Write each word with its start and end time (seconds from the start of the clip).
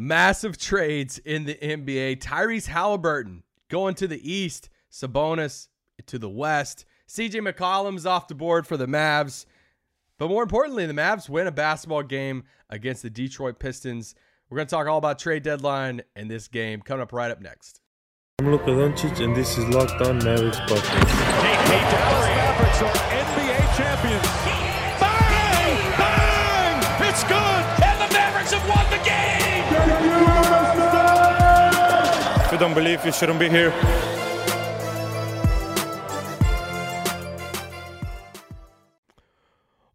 Massive 0.00 0.56
trades 0.56 1.18
in 1.18 1.44
the 1.44 1.56
NBA. 1.56 2.20
Tyrese 2.20 2.68
Haliburton 2.68 3.42
going 3.68 3.96
to 3.96 4.06
the 4.06 4.32
East, 4.32 4.68
Sabonis 4.92 5.66
to 6.06 6.20
the 6.20 6.28
West. 6.28 6.84
CJ 7.08 7.52
McCollum's 7.52 8.06
off 8.06 8.28
the 8.28 8.36
board 8.36 8.64
for 8.64 8.76
the 8.76 8.86
Mavs. 8.86 9.44
But 10.16 10.28
more 10.28 10.44
importantly, 10.44 10.86
the 10.86 10.92
Mavs 10.92 11.28
win 11.28 11.48
a 11.48 11.50
basketball 11.50 12.04
game 12.04 12.44
against 12.70 13.02
the 13.02 13.10
Detroit 13.10 13.58
Pistons. 13.58 14.14
We're 14.48 14.58
going 14.58 14.68
to 14.68 14.70
talk 14.70 14.86
all 14.86 14.98
about 14.98 15.18
trade 15.18 15.42
deadline 15.42 16.02
and 16.14 16.30
this 16.30 16.46
game 16.46 16.80
coming 16.80 17.02
up 17.02 17.12
right 17.12 17.32
up 17.32 17.40
next. 17.40 17.80
I'm 18.38 18.52
Luka 18.52 18.66
Doncic, 18.66 19.18
and 19.18 19.34
this 19.34 19.58
is 19.58 19.66
Locked 19.66 20.00
On 20.02 20.18
Mavericks 20.18 20.60
podcast. 20.60 21.08
Hey, 21.40 21.56
hey, 21.72 21.90
Dallas 21.90 22.26
Mavericks 22.28 22.82
are 22.82 22.94
NBA 22.94 23.76
champions. 23.76 24.67
You 32.58 32.64
don't 32.64 32.74
believe, 32.74 33.04
you 33.04 33.12
shouldn't 33.12 33.38
be 33.38 33.48
here. 33.48 33.72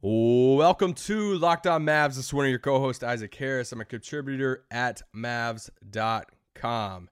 Welcome 0.02 0.94
to 0.94 1.36
Locked 1.36 1.67
On 1.67 1.84
Mavs. 1.84 2.16
This 2.16 2.26
is 2.26 2.34
one 2.34 2.45
of 2.45 2.49
your 2.49 2.59
co-host 2.59 3.03
Isaac 3.03 3.36
Harris. 3.36 3.73
I'm 3.73 3.81
a 3.81 3.86
contributor 3.86 4.63
at 4.72 5.02
Mavs.com. 5.13 7.09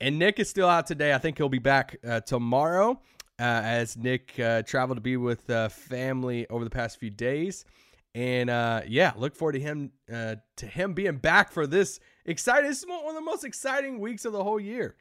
And 0.00 0.18
Nick 0.18 0.40
is 0.40 0.48
still 0.48 0.68
out 0.68 0.86
today. 0.88 1.14
I 1.14 1.18
think 1.18 1.38
he'll 1.38 1.48
be 1.48 1.60
back 1.60 1.96
uh, 2.04 2.20
tomorrow 2.20 3.00
uh, 3.38 3.42
as 3.42 3.96
Nick 3.96 4.38
uh, 4.40 4.62
traveled 4.62 4.96
to 4.96 5.02
be 5.02 5.16
with 5.16 5.48
uh, 5.48 5.68
family 5.68 6.48
over 6.48 6.64
the 6.64 6.70
past 6.70 6.98
few 6.98 7.10
days. 7.10 7.64
And 8.14 8.50
uh, 8.50 8.82
yeah, 8.86 9.12
look 9.16 9.34
forward 9.34 9.52
to 9.52 9.60
him 9.60 9.92
uh, 10.12 10.36
to 10.56 10.66
him 10.66 10.92
being 10.92 11.16
back 11.16 11.50
for 11.50 11.66
this 11.66 11.98
exciting. 12.26 12.68
This 12.68 12.80
is 12.80 12.86
one 12.86 13.08
of 13.08 13.14
the 13.14 13.20
most 13.22 13.44
exciting 13.44 14.00
weeks 14.00 14.24
of 14.24 14.32
the 14.32 14.44
whole 14.44 14.60
year. 14.60 14.96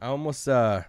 I 0.00 0.06
almost 0.06 0.46
want 0.46 0.84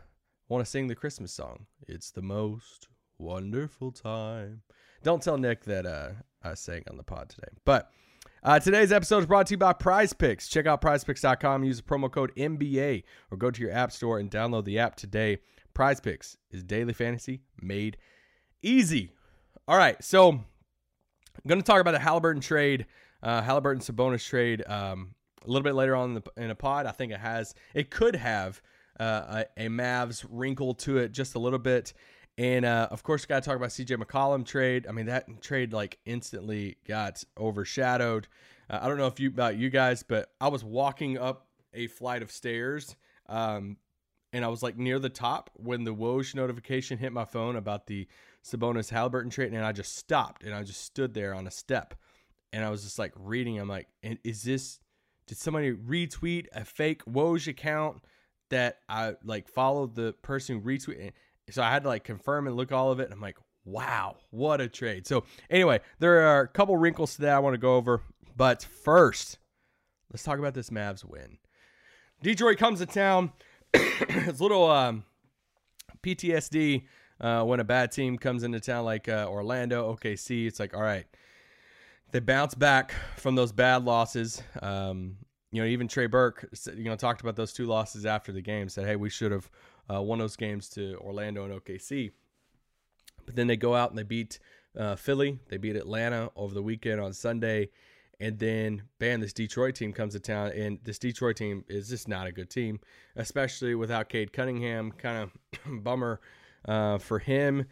to 0.50 0.66
sing 0.66 0.88
the 0.88 0.96
Christmas 0.96 1.32
song. 1.32 1.66
It's 1.88 2.12
the 2.12 2.22
most 2.22 2.88
wonderful 3.18 3.92
time. 3.92 4.62
Don't 5.04 5.22
tell 5.22 5.38
Nick 5.38 5.64
that 5.66 5.86
uh, 5.86 6.10
I 6.44 6.56
sang 6.56 6.84
on 6.90 6.98
the 6.98 7.04
pod 7.04 7.30
today. 7.30 7.48
But 7.66 7.92
uh, 8.44 8.60
today's 8.60 8.92
episode 8.92 9.20
is 9.20 9.26
brought 9.26 9.48
to 9.48 9.54
you 9.54 9.58
by 9.58 9.74
Prize 9.74 10.14
Picks. 10.14 10.48
Check 10.48 10.66
out 10.66 10.82
prizepicks.com, 10.82 11.64
use 11.64 11.78
the 11.78 11.84
promo 11.84 12.12
code 12.12 12.32
NBA, 12.36 13.04
or 13.32 13.38
go 13.38 13.52
to 13.52 13.62
your 13.62 13.72
app 13.72 13.92
store 13.92 14.20
and 14.20 14.30
download 14.30 14.66
the 14.66 14.80
app 14.80 14.96
today. 14.96 15.40
Prize 15.74 16.00
Picks 16.00 16.38
is 16.52 16.64
daily 16.64 16.94
fantasy 16.94 17.42
made 17.62 17.98
easy. 18.62 19.12
All 19.68 19.78
right, 19.78 20.04
so 20.04 20.44
I'm 21.44 21.48
going 21.48 21.62
to 21.62 21.66
talk 21.66 21.80
about 21.80 21.92
the 21.94 22.00
Haliburton 22.00 22.42
trade, 22.42 22.86
uh, 23.24 23.42
Haliburton 23.42 23.80
Sabonis 23.80 24.28
trade 24.28 24.64
um, 24.68 25.16
a 25.46 25.48
little 25.48 25.64
bit 25.64 25.74
later 25.74 25.96
on 25.96 26.10
in, 26.10 26.14
the, 26.16 26.44
in 26.44 26.50
a 26.50 26.56
pod. 26.56 26.86
I 26.86 26.92
think 26.92 27.14
it 27.14 27.20
has, 27.20 27.56
it 27.74 27.90
could 27.90 28.16
have 28.16 28.62
uh, 29.00 29.44
a, 29.58 29.66
a 29.66 29.68
Mavs 29.70 30.26
wrinkle 30.30 30.74
to 30.76 30.98
it 30.98 31.14
just 31.14 31.36
a 31.36 31.40
little 31.40 31.60
bit. 31.60 31.94
And 32.38 32.66
uh, 32.66 32.90
of 32.92 33.04
course, 33.04 33.26
got 33.26 33.44
to 33.44 33.50
talk 33.50 33.56
about 33.56 33.70
CJ 33.70 34.04
McCollum 34.04 34.46
trade. 34.46 34.86
I 34.88 34.92
mean, 34.92 35.06
that 35.06 35.42
trade 35.42 35.72
like 35.72 35.98
instantly 36.06 36.78
got 36.86 37.24
overshadowed. 37.38 38.28
Uh, 38.70 38.80
I 38.82 38.88
don't 38.88 38.98
know 38.98 39.08
if 39.08 39.20
you 39.20 39.30
about 39.30 39.58
you 39.58 39.70
guys, 39.70 40.04
but 40.04 40.32
I 40.42 40.50
was 40.50 40.64
walking 40.64 41.18
up 41.18 41.48
a 41.74 41.88
flight 41.88 42.22
of 42.22 42.32
stairs, 42.32 42.96
um, 43.28 43.78
and 44.32 44.46
I 44.46 44.48
was 44.48 44.64
like 44.64 44.78
near 44.78 45.00
the 45.00 45.10
top 45.10 45.50
when 45.56 45.84
the 45.84 45.94
Woj 45.94 46.36
notification 46.36 46.98
hit 46.98 47.12
my 47.12 47.26
phone 47.26 47.56
about 47.56 47.88
the 47.88 48.08
Sabonis 48.44 48.92
Haliburton 48.92 49.32
trade, 49.32 49.54
and 49.54 49.66
I 49.66 49.72
just 49.72 49.98
stopped 49.98 50.44
and 50.44 50.54
I 50.54 50.64
just 50.64 50.84
stood 50.84 51.14
there 51.14 51.34
on 51.34 51.48
a 51.48 51.52
step, 51.52 51.94
and 52.54 52.64
I 52.64 52.70
was 52.70 52.84
just 52.84 53.00
like 53.00 53.14
reading. 53.16 53.60
I'm 53.60 53.70
like, 53.70 53.88
is 54.02 54.44
this? 54.44 54.80
Did 55.28 55.38
somebody 55.38 55.74
retweet 55.74 56.48
a 56.54 56.66
fake 56.66 57.06
Woj 57.06 57.48
account 57.48 58.04
that 58.50 58.80
I 58.90 59.16
like 59.24 59.48
followed 59.48 59.96
the 59.96 60.14
person 60.22 60.60
who 60.60 60.66
retweeted? 60.66 61.12
So 61.52 61.62
I 61.62 61.70
had 61.70 61.84
to 61.84 61.90
like 61.90 62.04
confirm 62.04 62.48
and 62.48 62.56
look 62.56 62.72
all 62.72 62.92
of 62.92 63.00
it. 63.00 63.06
And 63.06 63.14
I'm 63.14 63.22
like, 63.22 63.38
wow, 63.66 64.18
what 64.32 64.62
a 64.62 64.68
trade. 64.68 65.08
So 65.08 65.24
anyway, 65.50 65.82
there 66.00 66.28
are 66.28 66.42
a 66.42 66.48
couple 66.48 66.76
wrinkles 66.78 67.16
to 67.16 67.22
that 67.22 67.36
I 67.36 67.40
want 67.40 67.54
to 67.54 67.60
go 67.60 67.76
over. 67.76 68.02
But 68.36 68.64
first, 68.64 69.38
let's 70.12 70.24
talk 70.24 70.40
about 70.40 70.54
this 70.54 70.70
Mavs 70.70 71.04
win. 71.04 71.38
Detroit 72.22 72.58
comes 72.58 72.80
to 72.80 72.86
town. 72.86 73.32
it's 73.74 74.42
little 74.42 74.70
um, 74.70 75.04
PTSD 76.04 76.84
uh, 77.22 77.44
when 77.44 77.60
a 77.60 77.64
bad 77.64 77.92
team 77.92 78.18
comes 78.18 78.44
into 78.44 78.60
town 78.60 78.86
like 78.86 79.10
uh, 79.10 79.28
Orlando, 79.30 79.94
OKC. 79.94 80.48
It's 80.48 80.60
like, 80.60 80.74
all 80.74 80.82
right, 80.82 81.06
they 82.12 82.20
bounce 82.20 82.56
back 82.56 82.94
from 83.18 83.36
those 83.36 83.52
bad 83.52 83.86
losses. 83.86 84.42
Um, 84.62 85.18
you 85.52 85.62
know, 85.62 85.68
even 85.68 85.88
Trey 85.88 86.06
Burke, 86.06 86.48
you 86.76 86.86
know, 86.86 86.96
talked 86.96 87.22
about 87.22 87.36
those 87.36 87.54
two 87.54 87.66
losses 87.66 88.06
after 88.06 88.32
the 88.32 88.42
game. 88.42 88.70
Said, 88.70 88.86
"Hey, 88.86 88.96
we 88.96 89.10
should 89.10 89.32
have 89.32 89.50
uh, 89.94 90.02
won 90.02 90.20
those 90.20 90.36
games 90.36 90.70
to 90.72 90.96
Orlando 90.98 91.44
and 91.44 91.54
OKC." 91.54 92.12
But 93.26 93.36
then 93.36 93.48
they 93.48 93.58
go 93.58 93.76
out 93.76 93.90
and 93.90 93.98
they 93.98 94.04
beat 94.04 94.40
uh, 94.78 94.96
Philly. 94.96 95.40
They 95.50 95.58
beat 95.58 95.76
Atlanta 95.76 96.32
over 96.36 96.54
the 96.54 96.64
weekend 96.64 97.02
on 97.02 97.14
Sunday, 97.14 97.70
and 98.20 98.38
then 98.38 98.84
bam, 99.00 99.22
this 99.22 99.34
Detroit 99.34 99.76
team 99.76 99.92
comes 99.92 100.14
to 100.14 100.20
town, 100.20 100.52
and 100.52 100.80
this 100.84 101.00
Detroit 101.00 101.38
team 101.38 101.66
is 101.68 101.90
just 101.90 102.08
not 102.08 102.28
a 102.28 102.32
good 102.32 102.50
team, 102.50 102.80
especially 103.16 103.76
without 103.76 104.08
Cade 104.08 104.32
Cunningham. 104.32 104.92
Kind 104.92 105.18
of 105.18 105.84
bummer 105.84 106.22
uh, 106.66 106.98
for 106.98 107.20
him. 107.20 107.66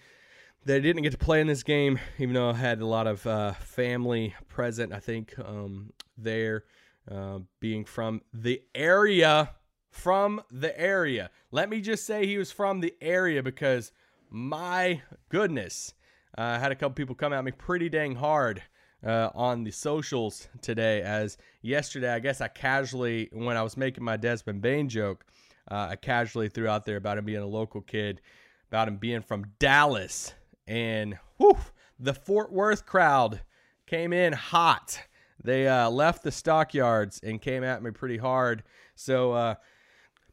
They 0.65 0.81
didn't 0.81 1.03
get 1.03 1.11
to 1.11 1.17
play 1.17 1.39
in 1.39 1.47
this 1.47 1.63
game, 1.63 1.99
even 2.17 2.33
though 2.33 2.49
I 2.49 2.53
had 2.53 2.81
a 2.81 2.85
lot 2.85 3.07
of 3.07 3.25
uh, 3.25 3.53
family 3.53 4.35
present. 4.47 4.91
I 4.93 4.99
think 4.99 5.33
um, 5.39 5.93
there 6.17 6.65
uh, 7.09 7.39
being 7.59 7.85
from 7.85 8.21
the 8.33 8.61
area, 8.75 9.51
from 9.89 10.41
the 10.51 10.77
area. 10.79 11.29
Let 11.51 11.69
me 11.69 11.79
just 11.79 12.05
say 12.05 12.25
he 12.25 12.37
was 12.37 12.51
from 12.51 12.81
the 12.81 12.93
area 13.01 13.41
because 13.41 13.91
my 14.29 15.01
goodness, 15.29 15.93
uh, 16.37 16.41
I 16.41 16.59
had 16.59 16.71
a 16.71 16.75
couple 16.75 16.95
people 16.95 17.15
come 17.15 17.33
at 17.33 17.43
me 17.43 17.51
pretty 17.51 17.87
dang 17.87 18.15
hard 18.15 18.61
uh, 19.05 19.29
on 19.33 19.63
the 19.63 19.71
socials 19.71 20.47
today. 20.61 21.01
As 21.01 21.37
yesterday, 21.61 22.13
I 22.13 22.19
guess 22.19 22.41
I 22.41 22.47
casually, 22.47 23.29
when 23.31 23.57
I 23.57 23.63
was 23.63 23.77
making 23.77 24.03
my 24.03 24.17
Desmond 24.17 24.61
Bane 24.61 24.89
joke, 24.89 25.25
uh, 25.69 25.87
I 25.91 25.95
casually 25.95 26.49
threw 26.49 26.67
out 26.67 26.85
there 26.85 26.97
about 26.97 27.17
him 27.17 27.25
being 27.25 27.41
a 27.41 27.47
local 27.47 27.81
kid, 27.81 28.21
about 28.69 28.87
him 28.87 28.97
being 28.97 29.21
from 29.21 29.45
Dallas, 29.59 30.33
and 30.67 31.17
whew, 31.37 31.57
the 31.99 32.13
Fort 32.13 32.51
Worth 32.51 32.85
crowd 32.85 33.41
came 33.85 34.13
in 34.13 34.33
hot 34.33 34.99
they 35.43 35.67
uh, 35.67 35.89
left 35.89 36.23
the 36.23 36.31
stockyards 36.31 37.19
and 37.23 37.41
came 37.41 37.63
at 37.63 37.81
me 37.83 37.91
pretty 37.91 38.17
hard. 38.17 38.63
So, 38.95 39.31
uh, 39.31 39.55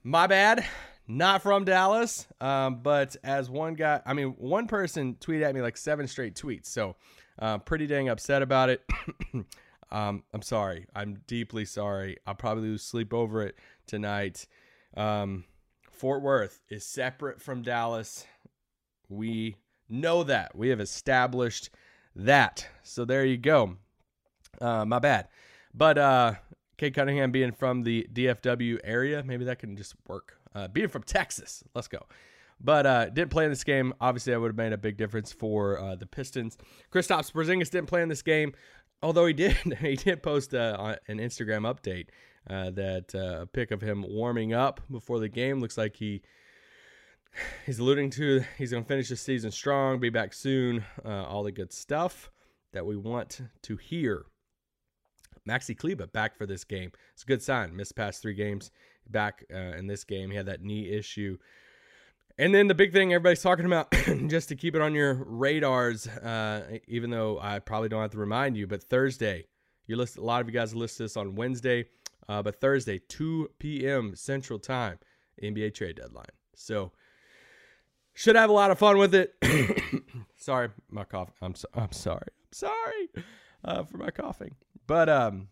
my 0.02 0.26
bad. 0.26 0.64
Not 1.06 1.42
from 1.42 1.66
Dallas, 1.66 2.26
um, 2.40 2.80
but 2.82 3.14
as 3.22 3.50
one 3.50 3.74
guy, 3.74 4.00
I 4.06 4.14
mean, 4.14 4.28
one 4.38 4.66
person 4.66 5.16
tweeted 5.20 5.42
at 5.42 5.54
me 5.54 5.60
like 5.60 5.76
seven 5.76 6.08
straight 6.08 6.34
tweets. 6.34 6.64
So, 6.64 6.96
uh, 7.38 7.58
pretty 7.58 7.86
dang 7.86 8.08
upset 8.08 8.40
about 8.40 8.70
it. 8.70 8.82
um, 9.92 10.24
I'm 10.32 10.40
sorry. 10.40 10.86
I'm 10.96 11.20
deeply 11.26 11.66
sorry. 11.66 12.16
I'll 12.26 12.34
probably 12.34 12.70
lose 12.70 12.82
sleep 12.82 13.12
over 13.12 13.42
it 13.42 13.56
tonight. 13.86 14.46
Um, 14.96 15.44
Fort 16.04 16.20
Worth 16.20 16.60
is 16.68 16.84
separate 16.84 17.40
from 17.40 17.62
Dallas. 17.62 18.26
We 19.08 19.56
know 19.88 20.22
that. 20.24 20.54
We 20.54 20.68
have 20.68 20.78
established 20.78 21.70
that. 22.14 22.68
So, 22.82 23.06
there 23.06 23.24
you 23.24 23.38
go. 23.38 23.78
Uh, 24.60 24.84
my 24.84 24.98
bad. 24.98 25.28
But 25.72 25.96
uh, 25.96 26.34
Cade 26.76 26.92
Cunningham 26.92 27.32
being 27.32 27.52
from 27.52 27.84
the 27.84 28.06
DFW 28.12 28.80
area, 28.84 29.22
maybe 29.24 29.46
that 29.46 29.60
can 29.60 29.78
just 29.78 29.94
work. 30.06 30.36
Uh, 30.54 30.68
being 30.68 30.88
from 30.88 31.04
Texas, 31.04 31.64
let's 31.74 31.88
go. 31.88 32.00
But 32.60 32.84
uh, 32.84 33.08
didn't 33.08 33.30
play 33.30 33.44
in 33.44 33.50
this 33.50 33.64
game. 33.64 33.94
Obviously, 33.98 34.34
that 34.34 34.40
would 34.40 34.48
have 34.48 34.58
made 34.58 34.74
a 34.74 34.76
big 34.76 34.98
difference 34.98 35.32
for 35.32 35.80
uh, 35.80 35.96
the 35.96 36.04
Pistons. 36.04 36.58
Kristaps 36.92 37.32
Porzingis 37.32 37.70
didn't 37.70 37.86
play 37.86 38.02
in 38.02 38.10
this 38.10 38.20
game, 38.20 38.52
although 39.02 39.24
he 39.24 39.32
did. 39.32 39.56
He 39.80 39.96
did 39.96 40.22
post 40.22 40.54
uh, 40.54 40.96
an 41.08 41.16
Instagram 41.16 41.62
update 41.62 42.08
uh, 42.48 42.70
that 42.70 43.14
uh, 43.14 43.42
a 43.42 43.46
pic 43.46 43.70
of 43.70 43.80
him 43.80 44.04
warming 44.08 44.52
up 44.52 44.80
before 44.90 45.18
the 45.18 45.28
game. 45.28 45.60
Looks 45.60 45.78
like 45.78 45.96
he 45.96 46.22
he's 47.66 47.78
alluding 47.78 48.10
to 48.10 48.44
he's 48.58 48.70
going 48.70 48.84
to 48.84 48.88
finish 48.88 49.08
the 49.08 49.16
season 49.16 49.50
strong, 49.50 49.98
be 49.98 50.10
back 50.10 50.32
soon. 50.32 50.84
Uh, 51.04 51.24
all 51.24 51.42
the 51.42 51.52
good 51.52 51.72
stuff 51.72 52.30
that 52.72 52.86
we 52.86 52.96
want 52.96 53.40
to 53.62 53.76
hear. 53.76 54.26
Maxi 55.48 55.76
Kleber 55.76 56.06
back 56.06 56.36
for 56.36 56.46
this 56.46 56.64
game. 56.64 56.90
It's 57.12 57.22
a 57.22 57.26
good 57.26 57.42
sign. 57.42 57.76
Missed 57.76 57.96
past 57.96 58.22
three 58.22 58.34
games. 58.34 58.70
Back 59.08 59.44
uh, 59.52 59.76
in 59.76 59.86
this 59.86 60.04
game, 60.04 60.30
he 60.30 60.36
had 60.36 60.46
that 60.46 60.62
knee 60.62 60.88
issue. 60.88 61.36
And 62.38 62.54
then 62.54 62.66
the 62.66 62.74
big 62.74 62.92
thing 62.92 63.12
everybody's 63.12 63.42
talking 63.42 63.66
about, 63.66 63.92
just 64.26 64.48
to 64.48 64.56
keep 64.56 64.74
it 64.74 64.80
on 64.80 64.94
your 64.94 65.14
radars, 65.14 66.08
uh, 66.08 66.78
even 66.88 67.10
though 67.10 67.38
I 67.40 67.60
probably 67.60 67.88
don't 67.88 68.02
have 68.02 68.10
to 68.12 68.18
remind 68.18 68.56
you, 68.56 68.66
but 68.66 68.82
Thursday, 68.82 69.46
you 69.86 69.96
list 69.96 70.16
a 70.16 70.22
lot 70.22 70.40
of 70.40 70.48
you 70.48 70.52
guys 70.52 70.74
list 70.74 70.98
this 70.98 71.16
on 71.16 71.36
Wednesday, 71.36 71.84
uh, 72.28 72.42
but 72.42 72.60
Thursday, 72.60 72.98
2 73.08 73.50
p.m. 73.58 74.14
Central 74.14 74.58
Time, 74.58 74.98
NBA 75.42 75.74
trade 75.74 75.96
deadline. 75.96 76.26
So 76.54 76.92
should 78.14 78.36
have 78.36 78.50
a 78.50 78.52
lot 78.52 78.70
of 78.70 78.78
fun 78.78 78.98
with 78.98 79.14
it. 79.14 79.34
sorry, 80.36 80.70
my 80.90 81.04
cough. 81.04 81.32
I'm 81.42 81.54
so, 81.54 81.68
I'm 81.74 81.92
sorry. 81.92 82.28
I'm 82.28 82.52
sorry 82.52 83.24
uh, 83.64 83.82
for 83.84 83.96
my 83.96 84.10
coughing. 84.10 84.54
But 84.86 85.08
um, 85.08 85.48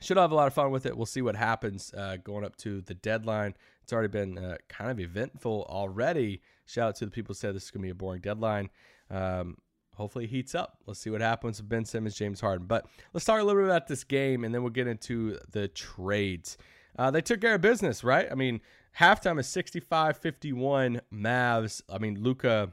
should 0.00 0.16
have 0.16 0.30
a 0.30 0.34
lot 0.34 0.46
of 0.46 0.54
fun 0.54 0.70
with 0.70 0.86
it. 0.86 0.96
We'll 0.96 1.06
see 1.06 1.22
what 1.22 1.36
happens 1.36 1.92
uh, 1.96 2.18
going 2.22 2.44
up 2.44 2.56
to 2.58 2.80
the 2.82 2.94
deadline. 2.94 3.54
It's 3.82 3.92
already 3.92 4.08
been 4.08 4.38
uh, 4.38 4.56
kind 4.68 4.90
of 4.90 5.00
eventful 5.00 5.66
already. 5.68 6.42
Shout 6.66 6.88
out 6.88 6.96
to 6.96 7.04
the 7.04 7.10
people 7.10 7.34
who 7.34 7.38
said 7.38 7.54
this 7.54 7.64
is 7.64 7.70
going 7.70 7.82
to 7.82 7.86
be 7.86 7.90
a 7.90 7.94
boring 7.94 8.20
deadline. 8.20 8.70
Um, 9.10 9.58
hopefully, 9.94 10.26
heats 10.26 10.54
up. 10.54 10.78
Let's 10.86 11.00
see 11.00 11.10
what 11.10 11.20
happens 11.20 11.60
with 11.60 11.68
Ben 11.68 11.84
Simmons, 11.84 12.14
James 12.14 12.40
Harden. 12.40 12.66
But 12.66 12.86
let's 13.12 13.24
talk 13.24 13.40
a 13.40 13.44
little 13.44 13.62
bit 13.62 13.68
about 13.68 13.86
this 13.86 14.04
game, 14.04 14.44
and 14.44 14.54
then 14.54 14.62
we'll 14.62 14.70
get 14.70 14.86
into 14.86 15.38
the 15.50 15.68
trades. 15.68 16.56
Uh, 16.98 17.10
they 17.10 17.20
took 17.20 17.40
care 17.40 17.54
of 17.54 17.60
business, 17.60 18.04
right? 18.04 18.28
I 18.30 18.34
mean, 18.34 18.60
halftime 18.98 19.38
is 19.40 19.46
65 19.48 20.16
51 20.16 21.00
Mavs. 21.12 21.82
I 21.90 21.98
mean, 21.98 22.22
Luka. 22.22 22.72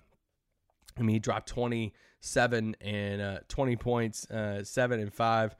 I 0.97 1.01
mean, 1.03 1.13
he 1.13 1.19
dropped 1.19 1.47
27 1.47 2.75
and 2.81 3.21
uh, 3.21 3.39
20 3.47 3.75
points, 3.77 4.29
uh, 4.29 4.61
7 4.61 4.99
and 4.99 5.13
5 5.13 5.55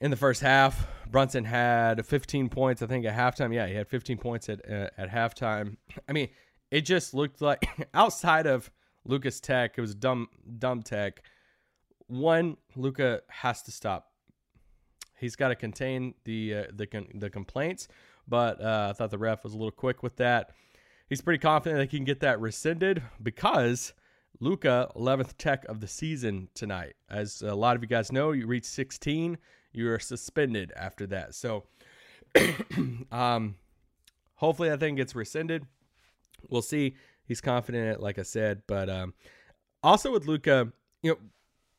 in 0.00 0.10
the 0.10 0.16
first 0.16 0.40
half. 0.40 0.86
Brunson 1.10 1.44
had 1.44 2.06
15 2.06 2.48
points, 2.48 2.80
I 2.80 2.86
think, 2.86 3.04
at 3.06 3.14
halftime. 3.14 3.52
Yeah, 3.52 3.66
he 3.66 3.74
had 3.74 3.88
15 3.88 4.18
points 4.18 4.48
at 4.48 4.60
uh, 4.70 4.88
at 4.96 5.10
halftime. 5.10 5.76
I 6.08 6.12
mean, 6.12 6.28
it 6.70 6.82
just 6.82 7.14
looked 7.14 7.40
like 7.40 7.88
outside 7.94 8.46
of 8.46 8.70
Luka's 9.06 9.40
Tech, 9.40 9.74
it 9.76 9.80
was 9.80 9.94
dumb 9.94 10.28
dumb 10.58 10.82
tech. 10.82 11.22
One, 12.08 12.56
Luka 12.74 13.22
has 13.28 13.62
to 13.62 13.70
stop. 13.70 14.12
He's 15.18 15.36
got 15.36 15.48
to 15.48 15.54
contain 15.54 16.14
the 16.24 16.54
uh, 16.54 16.64
the 16.74 17.06
the 17.14 17.30
complaints, 17.30 17.88
but 18.28 18.60
uh, 18.60 18.88
I 18.90 18.92
thought 18.92 19.10
the 19.10 19.18
ref 19.18 19.44
was 19.44 19.54
a 19.54 19.56
little 19.56 19.70
quick 19.70 20.02
with 20.02 20.16
that. 20.16 20.50
He's 21.08 21.20
pretty 21.20 21.38
confident 21.38 21.78
that 21.78 21.90
he 21.90 21.98
can 21.98 22.04
get 22.04 22.20
that 22.20 22.40
rescinded 22.40 23.02
because 23.22 23.94
Luka, 24.40 24.90
11th 24.96 25.34
tech 25.38 25.64
of 25.66 25.80
the 25.80 25.86
season 25.86 26.48
tonight. 26.54 26.94
As 27.08 27.42
a 27.42 27.54
lot 27.54 27.76
of 27.76 27.82
you 27.82 27.88
guys 27.88 28.10
know, 28.10 28.32
you 28.32 28.46
reach 28.46 28.64
16 28.64 29.38
you're 29.76 29.98
suspended 29.98 30.72
after 30.74 31.06
that. 31.08 31.34
So, 31.34 31.64
um, 33.12 33.56
hopefully 34.34 34.70
that 34.70 34.80
thing 34.80 34.96
gets 34.96 35.14
rescinded. 35.14 35.66
We'll 36.48 36.62
see. 36.62 36.96
He's 37.26 37.40
confident, 37.40 38.00
like 38.00 38.18
I 38.18 38.22
said, 38.22 38.62
but 38.66 38.88
um, 38.88 39.14
also 39.82 40.12
with 40.12 40.26
Luka, 40.26 40.72
you 41.02 41.12
know, 41.12 41.18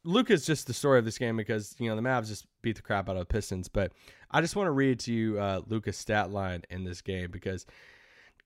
Luka's 0.03 0.45
just 0.45 0.67
the 0.67 0.73
story 0.73 0.99
of 0.99 1.05
this 1.05 1.17
game 1.17 1.35
because 1.35 1.75
you 1.79 1.89
know 1.89 1.95
the 1.95 2.01
Mavs 2.01 2.27
just 2.27 2.45
beat 2.61 2.75
the 2.75 2.81
crap 2.81 3.09
out 3.09 3.17
of 3.17 3.21
the 3.21 3.25
Pistons. 3.25 3.67
But 3.67 3.91
I 4.31 4.41
just 4.41 4.55
want 4.55 4.67
to 4.67 4.71
read 4.71 4.99
to 5.01 5.13
you 5.13 5.39
uh, 5.39 5.61
Luka's 5.67 5.97
stat 5.97 6.31
line 6.31 6.63
in 6.69 6.83
this 6.83 7.01
game 7.01 7.29
because 7.31 7.65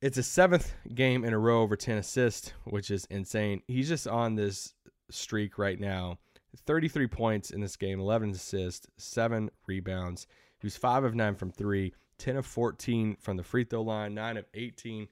it's 0.01 0.17
a 0.17 0.23
seventh 0.23 0.73
game 0.95 1.23
in 1.23 1.33
a 1.33 1.39
row 1.39 1.61
over 1.61 1.75
ten 1.75 1.97
assists, 1.97 2.53
which 2.63 2.89
is 2.89 3.05
insane. 3.05 3.61
He's 3.67 3.89
just 3.89 4.07
on 4.07 4.35
this 4.35 4.73
streak 5.09 5.57
right 5.57 5.79
now 5.79 6.17
33 6.57 7.07
points 7.07 7.51
in 7.51 7.61
this 7.61 7.75
game, 7.75 7.99
11 7.99 8.31
assists, 8.31 8.87
7 8.97 9.49
rebounds. 9.67 10.27
He 10.59 10.65
was 10.65 10.77
5 10.77 11.03
of 11.03 11.15
9 11.15 11.35
from 11.35 11.51
3, 11.51 11.93
10 12.17 12.37
of 12.37 12.45
14 12.45 13.17
from 13.19 13.37
the 13.37 13.43
free 13.43 13.63
throw 13.63 13.81
line, 13.81 14.13
9 14.13 14.37
of 14.37 14.45
18 14.53 15.07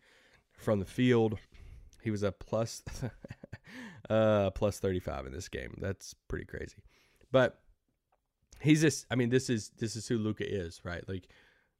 from 0.51 0.79
the 0.79 0.85
field. 0.85 1.37
He 2.01 2.11
was 2.11 2.23
a 2.23 2.31
plus 2.31 2.83
uh 4.09 4.49
plus 4.51 4.79
35 4.79 5.27
in 5.27 5.33
this 5.33 5.49
game. 5.49 5.75
That's 5.79 6.15
pretty 6.27 6.45
crazy. 6.45 6.77
But 7.31 7.59
he's 8.61 8.81
just 8.81 9.05
I 9.11 9.15
mean 9.15 9.29
this 9.29 9.49
is 9.49 9.71
this 9.77 9.95
is 9.95 10.07
who 10.07 10.17
Luka 10.17 10.49
is, 10.49 10.81
right? 10.83 11.07
Like 11.07 11.27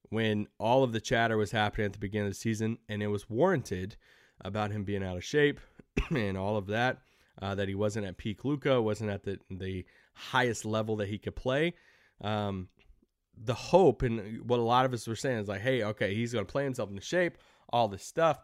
when 0.10 0.48
all 0.57 0.83
of 0.83 0.92
the 0.92 1.01
chatter 1.01 1.38
was 1.38 1.51
happening 1.51 1.86
at 1.86 1.94
the 1.94 2.00
beginning 2.00 2.27
of 2.27 2.33
the 2.33 2.39
season 2.39 2.77
and 2.88 3.04
it 3.04 3.07
was 3.07 3.30
warranted 3.30 3.95
about 4.42 4.71
him 4.71 4.83
being 4.83 5.04
out 5.04 5.18
of 5.18 5.24
shape 5.24 5.60
and 6.10 6.38
all 6.38 6.57
of 6.57 6.68
that 6.68 7.00
uh, 7.42 7.56
that 7.56 7.68
he 7.68 7.75
wasn't 7.75 8.06
at 8.06 8.18
peak 8.18 8.44
Luka, 8.45 8.81
wasn't 8.81 9.10
at 9.10 9.24
the 9.24 9.39
the 9.50 9.86
highest 10.13 10.65
level 10.65 10.98
that 10.98 11.07
he 11.07 11.18
could 11.18 11.36
play. 11.36 11.74
Um, 12.22 12.68
the 13.42 13.54
hope 13.54 14.01
and 14.01 14.42
what 14.48 14.60
a 14.60 14.63
lot 14.63 14.86
of 14.86 14.94
us 14.94 15.07
were 15.07 15.15
saying 15.15 15.39
is 15.39 15.48
like, 15.48 15.62
hey, 15.62 15.83
okay, 15.83 16.13
he's 16.13 16.33
going 16.33 16.45
to 16.45 16.51
play 16.51 16.65
himself 16.65 16.89
into 16.89 17.01
shape, 17.01 17.38
all 17.69 17.88
this 17.88 18.04
stuff. 18.04 18.44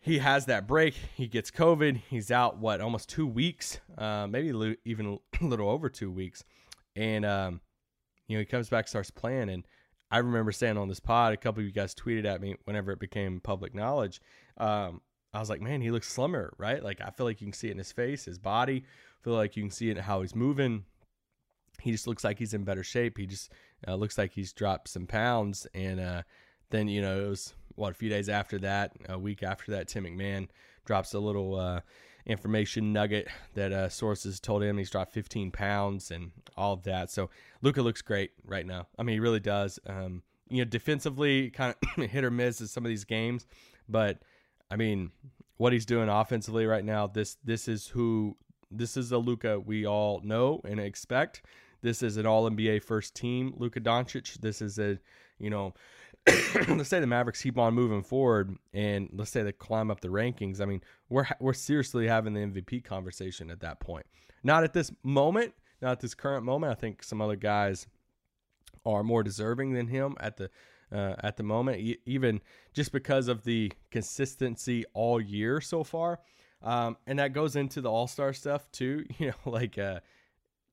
He 0.00 0.18
has 0.18 0.46
that 0.46 0.66
break. 0.66 0.94
He 1.14 1.26
gets 1.26 1.50
COVID. 1.50 2.02
He's 2.08 2.30
out 2.30 2.58
what 2.58 2.80
almost 2.80 3.08
two 3.08 3.26
weeks, 3.26 3.80
uh, 3.96 4.26
maybe 4.28 4.76
even 4.84 5.18
a 5.40 5.44
little 5.44 5.68
over 5.68 5.88
two 5.88 6.10
weeks, 6.10 6.44
and 6.94 7.24
um, 7.24 7.60
you 8.28 8.36
know 8.36 8.40
he 8.40 8.46
comes 8.46 8.68
back, 8.68 8.86
starts 8.86 9.10
playing, 9.10 9.50
and 9.50 9.66
I 10.10 10.18
remember 10.18 10.52
saying 10.52 10.78
on 10.78 10.88
this 10.88 11.00
pod, 11.00 11.34
a 11.34 11.36
couple 11.36 11.60
of 11.60 11.66
you 11.66 11.72
guys 11.72 11.94
tweeted 11.94 12.24
at 12.24 12.40
me 12.40 12.54
whenever 12.64 12.92
it 12.92 13.00
became 13.00 13.40
public 13.40 13.74
knowledge. 13.74 14.20
Um, 14.56 15.02
I 15.34 15.40
was 15.40 15.50
like, 15.50 15.60
man, 15.60 15.80
he 15.82 15.90
looks 15.90 16.08
slimmer, 16.08 16.54
right? 16.58 16.82
Like 16.82 17.00
I 17.00 17.10
feel 17.10 17.26
like 17.26 17.40
you 17.40 17.46
can 17.46 17.52
see 17.52 17.68
it 17.68 17.72
in 17.72 17.78
his 17.78 17.92
face, 17.92 18.24
his 18.24 18.38
body. 18.38 18.84
I 18.86 19.24
feel 19.24 19.34
like 19.34 19.56
you 19.56 19.62
can 19.62 19.70
see 19.70 19.90
it 19.90 19.98
in 19.98 20.02
how 20.02 20.22
he's 20.22 20.34
moving. 20.34 20.84
He 21.80 21.92
just 21.92 22.06
looks 22.06 22.24
like 22.24 22.38
he's 22.38 22.54
in 22.54 22.64
better 22.64 22.82
shape. 22.82 23.18
He 23.18 23.26
just 23.26 23.52
uh, 23.86 23.94
looks 23.94 24.16
like 24.16 24.32
he's 24.32 24.52
dropped 24.52 24.88
some 24.88 25.06
pounds. 25.06 25.66
And 25.74 26.00
uh, 26.00 26.22
then 26.70 26.88
you 26.88 27.02
know 27.02 27.26
it 27.26 27.28
was 27.28 27.54
what 27.78 27.92
a 27.92 27.94
few 27.94 28.08
days 28.08 28.28
after 28.28 28.58
that, 28.58 28.92
a 29.08 29.18
week 29.18 29.42
after 29.42 29.72
that, 29.72 29.88
Tim 29.88 30.04
McMahon 30.04 30.48
drops 30.84 31.14
a 31.14 31.18
little 31.18 31.54
uh, 31.54 31.80
information 32.26 32.92
nugget 32.92 33.28
that 33.54 33.72
uh, 33.72 33.88
sources 33.88 34.40
told 34.40 34.62
him 34.62 34.78
he's 34.78 34.90
dropped 34.90 35.12
15 35.12 35.50
pounds 35.50 36.10
and 36.10 36.32
all 36.56 36.74
of 36.74 36.82
that. 36.84 37.10
So 37.10 37.30
Luka 37.62 37.82
looks 37.82 38.02
great 38.02 38.32
right 38.44 38.66
now. 38.66 38.86
I 38.98 39.02
mean, 39.02 39.14
he 39.14 39.20
really 39.20 39.40
does. 39.40 39.78
Um, 39.86 40.22
you 40.48 40.58
know, 40.58 40.68
defensively, 40.68 41.50
kind 41.50 41.74
of 41.82 42.04
hit 42.10 42.24
or 42.24 42.30
miss 42.30 42.60
in 42.60 42.66
some 42.66 42.84
of 42.84 42.88
these 42.88 43.04
games, 43.04 43.46
but 43.88 44.18
I 44.70 44.76
mean, 44.76 45.12
what 45.56 45.72
he's 45.72 45.86
doing 45.86 46.08
offensively 46.08 46.66
right 46.66 46.84
now, 46.84 47.06
this 47.06 47.36
this 47.44 47.68
is 47.68 47.88
who 47.88 48.36
this 48.70 48.96
is 48.96 49.12
a 49.12 49.18
Luka 49.18 49.58
we 49.60 49.86
all 49.86 50.20
know 50.24 50.60
and 50.64 50.80
expect. 50.80 51.42
This 51.80 52.02
is 52.02 52.16
an 52.16 52.26
All 52.26 52.50
NBA 52.50 52.82
first 52.82 53.14
team, 53.14 53.54
Luka 53.56 53.80
Doncic. 53.80 54.34
This 54.40 54.60
is 54.60 54.78
a, 54.78 54.98
you 55.38 55.48
know, 55.48 55.74
let's 56.68 56.88
say 56.88 57.00
the 57.00 57.06
Mavericks 57.06 57.42
keep 57.42 57.58
on 57.58 57.74
moving 57.74 58.02
forward, 58.02 58.56
and 58.72 59.08
let's 59.12 59.30
say 59.30 59.42
they 59.42 59.52
climb 59.52 59.90
up 59.90 60.00
the 60.00 60.08
rankings. 60.08 60.60
I 60.60 60.64
mean, 60.64 60.82
we're 61.08 61.26
we're 61.40 61.52
seriously 61.52 62.06
having 62.06 62.34
the 62.34 62.40
MVP 62.40 62.84
conversation 62.84 63.50
at 63.50 63.60
that 63.60 63.80
point. 63.80 64.06
Not 64.42 64.64
at 64.64 64.72
this 64.72 64.92
moment, 65.02 65.54
not 65.80 65.92
at 65.92 66.00
this 66.00 66.14
current 66.14 66.44
moment. 66.44 66.72
I 66.72 66.74
think 66.74 67.02
some 67.02 67.20
other 67.20 67.36
guys 67.36 67.86
are 68.84 69.02
more 69.02 69.22
deserving 69.22 69.72
than 69.72 69.88
him 69.88 70.16
at 70.20 70.36
the 70.36 70.50
uh, 70.92 71.14
at 71.20 71.36
the 71.36 71.42
moment, 71.42 71.80
e- 71.80 71.98
even 72.06 72.40
just 72.72 72.92
because 72.92 73.28
of 73.28 73.44
the 73.44 73.72
consistency 73.90 74.84
all 74.94 75.20
year 75.20 75.60
so 75.60 75.84
far. 75.84 76.20
Um, 76.62 76.96
and 77.06 77.18
that 77.18 77.32
goes 77.32 77.56
into 77.56 77.80
the 77.80 77.90
All 77.90 78.06
Star 78.06 78.32
stuff 78.32 78.70
too. 78.72 79.04
You 79.18 79.28
know, 79.28 79.50
like 79.50 79.78
uh, 79.78 80.00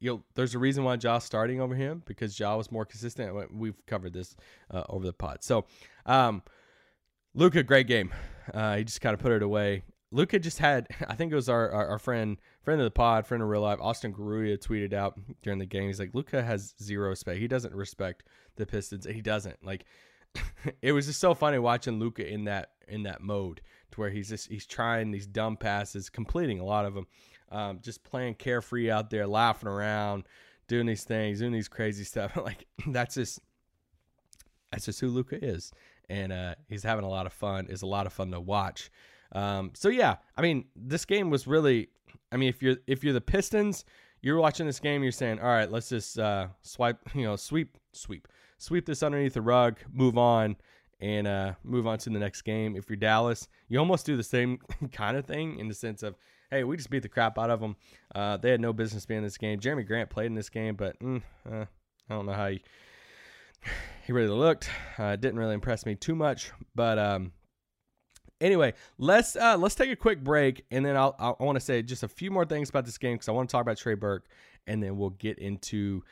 you 0.05 0.11
know, 0.11 0.23
there's 0.35 0.53
a 0.53 0.59
reason 0.59 0.83
why 0.83 0.97
Ja's 0.97 1.23
starting 1.23 1.59
over 1.59 1.73
him 1.73 2.03
because 2.05 2.39
Ja 2.39 2.55
was 2.55 2.71
more 2.71 2.85
consistent. 2.85 3.51
We've 3.51 3.83
covered 3.87 4.13
this 4.13 4.35
uh, 4.69 4.83
over 4.87 5.03
the 5.03 5.13
pod. 5.13 5.43
So, 5.43 5.65
um, 6.05 6.43
Luka, 7.33 7.63
great 7.63 7.87
game. 7.87 8.13
Uh, 8.53 8.75
he 8.75 8.83
just 8.83 9.01
kind 9.01 9.15
of 9.15 9.19
put 9.19 9.31
it 9.31 9.41
away. 9.41 9.81
Luka 10.11 10.37
just 10.37 10.59
had, 10.59 10.87
I 11.07 11.15
think 11.15 11.31
it 11.31 11.35
was 11.35 11.49
our, 11.49 11.71
our, 11.71 11.87
our, 11.87 11.99
friend, 11.99 12.37
friend 12.61 12.79
of 12.79 12.85
the 12.85 12.91
pod, 12.91 13.25
friend 13.25 13.41
of 13.41 13.49
real 13.49 13.61
life, 13.61 13.79
Austin 13.81 14.13
Garuya 14.13 14.59
tweeted 14.59 14.93
out 14.93 15.19
during 15.41 15.57
the 15.57 15.65
game. 15.65 15.87
He's 15.87 15.99
like, 15.99 16.13
Luka 16.13 16.43
has 16.43 16.75
zero 16.79 17.09
respect. 17.09 17.39
He 17.39 17.47
doesn't 17.47 17.73
respect 17.73 18.25
the 18.57 18.67
Pistons. 18.67 19.07
He 19.07 19.21
doesn't 19.21 19.65
like. 19.65 19.85
it 20.83 20.91
was 20.91 21.07
just 21.07 21.19
so 21.19 21.33
funny 21.33 21.57
watching 21.57 21.97
Luka 21.97 22.27
in 22.27 22.43
that 22.43 22.71
in 22.87 23.03
that 23.03 23.21
mode 23.21 23.61
to 23.91 23.99
where 23.99 24.11
he's 24.11 24.29
just 24.29 24.49
he's 24.49 24.67
trying 24.67 25.09
these 25.09 25.25
dumb 25.25 25.57
passes, 25.57 26.09
completing 26.09 26.59
a 26.59 26.65
lot 26.65 26.85
of 26.85 26.93
them, 26.93 27.07
um, 27.51 27.79
just 27.81 28.03
playing 28.03 28.35
carefree 28.35 28.89
out 28.89 29.09
there, 29.09 29.27
laughing 29.27 29.69
around, 29.69 30.25
doing 30.67 30.85
these 30.85 31.03
things, 31.03 31.39
doing 31.39 31.51
these 31.51 31.67
crazy 31.67 32.03
stuff. 32.05 32.35
like 32.37 32.67
that's 32.87 33.15
just 33.15 33.39
that's 34.71 34.85
just 34.85 34.99
who 34.99 35.07
Luka 35.07 35.43
is, 35.43 35.71
and 36.09 36.31
uh, 36.31 36.55
he's 36.67 36.83
having 36.83 37.05
a 37.05 37.09
lot 37.09 37.25
of 37.25 37.33
fun. 37.33 37.67
It's 37.69 37.81
a 37.81 37.87
lot 37.87 38.05
of 38.05 38.13
fun 38.13 38.31
to 38.31 38.39
watch. 38.39 38.91
Um, 39.31 39.71
so 39.73 39.89
yeah, 39.89 40.17
I 40.37 40.41
mean, 40.41 40.65
this 40.75 41.05
game 41.05 41.29
was 41.29 41.47
really. 41.47 41.89
I 42.31 42.37
mean, 42.37 42.49
if 42.49 42.61
you're 42.61 42.77
if 42.87 43.03
you're 43.03 43.13
the 43.13 43.21
Pistons, 43.21 43.85
you're 44.25 44.37
watching 44.37 44.65
this 44.65 44.79
game, 44.79 45.03
you're 45.03 45.11
saying, 45.11 45.39
all 45.39 45.47
right, 45.47 45.71
let's 45.71 45.89
just 45.89 46.17
uh, 46.17 46.47
swipe, 46.63 46.97
you 47.13 47.23
know, 47.23 47.35
sweep, 47.35 47.77
sweep, 47.93 48.27
sweep 48.57 48.85
this 48.85 49.03
underneath 49.03 49.35
the 49.35 49.41
rug, 49.41 49.77
move 49.93 50.17
on, 50.17 50.55
and 50.99 51.27
uh, 51.27 51.53
move 51.63 51.85
on 51.85 51.99
to 51.99 52.09
the 52.09 52.17
next 52.17 52.41
game. 52.41 52.75
If 52.75 52.89
you're 52.89 52.97
Dallas, 52.97 53.47
you 53.67 53.77
almost 53.77 54.05
do 54.05 54.17
the 54.17 54.23
same 54.23 54.57
kind 54.91 55.15
of 55.15 55.25
thing 55.25 55.59
in 55.59 55.67
the 55.67 55.75
sense 55.75 56.01
of, 56.01 56.15
hey, 56.51 56.63
we 56.63 56.77
just 56.77 56.89
beat 56.89 57.03
the 57.03 57.09
crap 57.09 57.37
out 57.37 57.49
of 57.49 57.59
them. 57.59 57.75
Uh, 58.13 58.37
they 58.37 58.51
had 58.51 58.61
no 58.61 58.73
business 58.73 59.05
being 59.05 59.19
in 59.19 59.23
this 59.23 59.37
game. 59.37 59.59
Jerami 59.59 59.85
Grant 59.85 60.09
played 60.09 60.27
in 60.27 60.35
this 60.35 60.49
game, 60.49 60.75
but 60.75 60.99
mm, 60.99 61.21
uh, 61.51 61.65
I 62.09 62.13
don't 62.13 62.25
know 62.25 62.33
how 62.33 62.49
he 62.49 62.61
he 64.05 64.13
really 64.13 64.29
looked. 64.29 64.69
Uh, 64.97 65.15
didn't 65.15 65.39
really 65.39 65.53
impress 65.53 65.85
me 65.85 65.95
too 65.95 66.15
much, 66.15 66.51
but 66.75 66.97
um, 66.99 67.31
anyway, 68.41 68.73
let's 68.97 69.35
uh, 69.35 69.57
let's 69.57 69.75
take 69.75 69.91
a 69.91 69.95
quick 69.95 70.23
break, 70.23 70.65
and 70.71 70.85
then 70.85 70.95
I'll, 70.95 71.15
I'll 71.19 71.37
I 71.39 71.43
want 71.43 71.57
to 71.57 71.63
say 71.63 71.81
just 71.81 72.03
a 72.03 72.07
few 72.07 72.31
more 72.31 72.45
things 72.45 72.69
about 72.69 72.85
this 72.85 72.97
game 72.97 73.15
because 73.15 73.29
I 73.29 73.31
want 73.31 73.49
to 73.49 73.51
talk 73.51 73.61
about 73.61 73.77
Trey 73.77 73.95
Burke, 73.95 74.27
and 74.67 74.81
then 74.81 74.97
we'll 74.97 75.11
get 75.11 75.39
into 75.39 76.03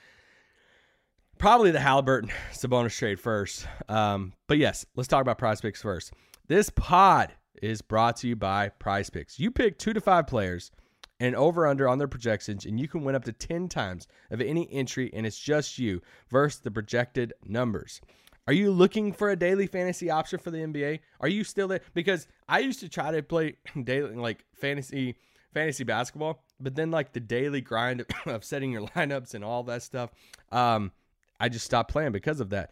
probably 1.38 1.72
the 1.72 1.80
Haliburton 1.80 2.32
Sabonis 2.52 2.98
trade 2.98 3.20
first. 3.20 3.68
Um, 3.90 4.34
but 4.48 4.58
yes, 4.58 4.86
let's 4.96 5.08
talk 5.08 5.22
about 5.22 5.38
prospects 5.38 5.82
first. 5.82 6.14
This 6.48 6.70
pod 6.70 7.34
is 7.62 7.82
brought 7.82 8.18
to 8.18 8.28
you 8.28 8.36
by 8.36 8.70
Prize 8.70 9.10
Picks. 9.10 9.40
You 9.40 9.52
pick 9.52 9.78
two 9.78 9.94
to 9.94 10.02
five 10.02 10.28
players 10.28 10.72
and 11.20 11.36
over 11.36 11.68
under 11.68 11.88
on 11.88 12.00
their 12.00 12.08
projections, 12.08 12.66
and 12.66 12.80
you 12.80 12.88
can 12.88 13.04
win 13.04 13.16
up 13.16 13.24
to 13.26 13.32
10 13.32 13.70
times 13.70 14.08
of 14.32 14.42
any 14.42 14.68
entry, 14.72 15.10
and 15.14 15.26
it's 15.26 15.40
just 15.40 15.80
you 15.80 16.02
versus 16.30 16.60
the 16.60 16.72
projected 16.72 17.34
numbers. 17.46 18.02
Are 18.46 18.54
you 18.54 18.72
looking 18.72 19.14
for 19.14 19.30
a 19.30 19.36
daily 19.36 19.68
fantasy 19.68 20.10
option 20.10 20.38
for 20.38 20.52
the 20.52 20.58
NBA? 20.58 21.00
Are 21.22 21.30
you 21.30 21.46
still 21.46 21.70
there? 21.70 21.80
Because 21.94 22.28
I 22.50 22.60
used 22.60 22.82
to 22.82 22.90
try 22.90 23.12
to 23.12 23.24
play 23.24 23.56
daily 23.84 24.16
like 24.16 24.44
fantasy 24.54 25.16
fantasy 25.54 25.84
basketball, 25.84 26.44
but 26.60 26.76
then 26.76 26.92
like 26.92 27.14
the 27.14 27.20
daily 27.20 27.62
grind 27.62 28.06
of 28.26 28.44
setting 28.44 28.72
your 28.72 28.88
lineups 28.88 29.34
and 29.34 29.46
all 29.46 29.64
that 29.64 29.84
stuff, 29.84 30.10
um, 30.52 30.92
I 31.40 31.48
just 31.48 31.66
stopped 31.66 31.92
playing 31.92 32.12
because 32.12 32.40
of 32.40 32.50
that. 32.50 32.72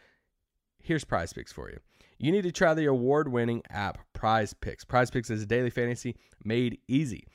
Here's 0.82 1.04
Prize 1.04 1.32
Picks 1.32 1.54
for 1.54 1.70
you. 1.70 1.80
You 2.22 2.32
need 2.32 2.44
to 2.44 2.52
try 2.52 2.76
the 2.76 2.86
award-winning 2.86 3.64
app 3.72 3.98
Prize 4.14 4.54
Picks. 4.54 4.84
Prize 4.84 5.10
Picks 5.10 5.32
is 5.32 5.42
a 5.42 5.46
daily 5.48 5.72
fantasy 5.72 6.16
made 6.44 6.78
easy. 6.88 7.26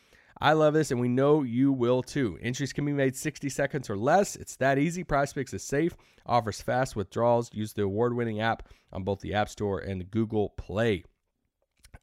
I 0.41 0.53
love 0.53 0.75
this, 0.75 0.93
and 0.93 1.01
we 1.01 1.09
know 1.09 1.43
you 1.43 1.73
will 1.73 2.05
too. 2.05 2.39
Entries 2.41 2.73
can 2.73 2.85
be 2.85 2.93
made 2.93 3.17
60 3.17 3.49
seconds 3.49 3.91
or 3.91 3.97
less. 3.97 4.37
It's 4.37 4.55
that 4.59 4.79
easy. 4.79 5.03
Prize 5.03 5.33
Picks 5.33 5.53
is 5.53 5.65
safe, 5.65 5.97
offers 6.25 6.63
fast 6.63 6.95
withdrawals. 6.95 7.51
Use 7.53 7.73
the 7.73 7.83
award 7.83 8.15
winning 8.15 8.41
app 8.41 8.69
on 8.93 9.03
both 9.03 9.19
the 9.19 9.35
App 9.35 9.49
Store 9.49 9.81
and 9.81 10.09
Google 10.09 10.51
Play. 10.51 11.03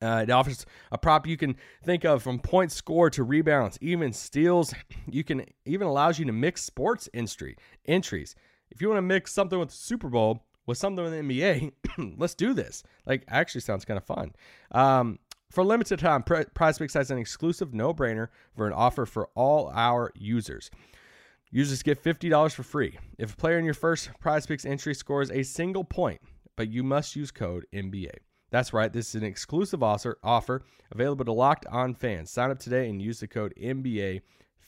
Uh, 0.01 0.19
it 0.23 0.29
offers 0.29 0.65
a 0.91 0.97
prop 0.97 1.25
you 1.25 1.37
can 1.37 1.55
think 1.85 2.03
of 2.03 2.21
from 2.21 2.37
point 2.37 2.73
score 2.73 3.09
to 3.11 3.23
rebounds, 3.23 3.77
even 3.79 4.11
steals. 4.11 4.73
You 5.09 5.23
can 5.23 5.45
even 5.65 5.87
allows 5.87 6.19
you 6.19 6.25
to 6.25 6.33
mix 6.33 6.63
sports 6.63 7.07
entry 7.13 7.55
entries. 7.85 8.35
If 8.71 8.81
you 8.81 8.89
want 8.89 8.97
to 8.97 9.03
mix 9.03 9.31
something 9.31 9.57
with 9.57 9.69
the 9.69 9.75
Super 9.75 10.09
Bowl 10.09 10.43
with 10.65 10.77
something 10.77 11.03
with 11.03 11.13
the 11.13 11.19
NBA, 11.19 12.15
let's 12.17 12.35
do 12.35 12.53
this. 12.53 12.83
Like, 13.05 13.23
actually 13.27 13.61
sounds 13.61 13.85
kind 13.85 13.97
of 13.97 14.03
fun. 14.03 14.33
Um, 14.71 15.19
for 15.51 15.63
limited 15.63 15.99
time, 15.99 16.23
Prize 16.23 16.79
Picks 16.79 16.95
has 16.95 17.11
an 17.11 17.19
exclusive 17.19 17.73
no-brainer 17.73 18.29
for 18.55 18.65
an 18.65 18.73
offer 18.73 19.05
for 19.05 19.29
all 19.35 19.71
our 19.73 20.11
users. 20.15 20.71
Users 21.51 21.83
get 21.83 22.03
$50 22.03 22.51
for 22.53 22.63
free. 22.63 22.97
If 23.19 23.33
a 23.33 23.37
player 23.37 23.59
in 23.59 23.65
your 23.65 23.75
first 23.75 24.09
Prize 24.19 24.47
Picks 24.47 24.65
entry 24.65 24.95
scores 24.95 25.29
a 25.29 25.43
single 25.43 25.83
point, 25.83 26.19
but 26.55 26.69
you 26.69 26.81
must 26.81 27.15
use 27.15 27.29
code 27.29 27.67
NBA. 27.71 28.09
That's 28.49 28.73
right, 28.73 28.91
this 28.91 29.09
is 29.09 29.15
an 29.15 29.23
exclusive 29.23 29.83
offer, 29.83 30.17
offer 30.23 30.63
available 30.91 31.25
to 31.25 31.31
locked 31.31 31.67
on 31.67 31.93
fans. 31.93 32.31
Sign 32.31 32.49
up 32.49 32.59
today 32.59 32.89
and 32.89 33.01
use 33.01 33.19
the 33.19 33.27
code 33.27 33.53
NBA, 33.61 34.21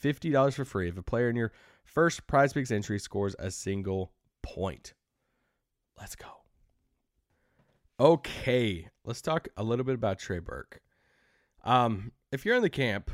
$50 0.04 0.54
for 0.54 0.66
free 0.66 0.90
if 0.90 0.98
a 0.98 1.04
player 1.04 1.30
in 1.30 1.36
your 1.36 1.52
first 1.84 2.28
Prize 2.28 2.54
Picks 2.54 2.70
entry 2.70 3.00
scores 3.00 3.36
a 3.40 3.50
single 3.50 4.12
point. 4.44 4.94
Let's 6.00 6.16
go. 6.16 6.28
Okay, 8.00 8.90
let's 9.06 9.22
talk 9.22 9.48
a 9.56 9.64
little 9.64 9.86
bit 9.86 9.96
about 9.96 10.20
Trey 10.20 10.40
Burke. 10.40 10.82
Um, 11.64 12.12
if 12.32 12.46
you're 12.46 12.56
in 12.56 12.62
the 12.62 12.70
camp 12.70 13.10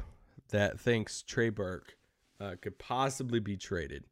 that 0.50 0.80
thinks 0.80 1.22
Trey 1.22 1.50
Burke 1.50 1.96
uh, 2.40 2.56
could 2.60 2.80
possibly 2.80 3.40
be 3.40 3.56
traded, 3.56 4.06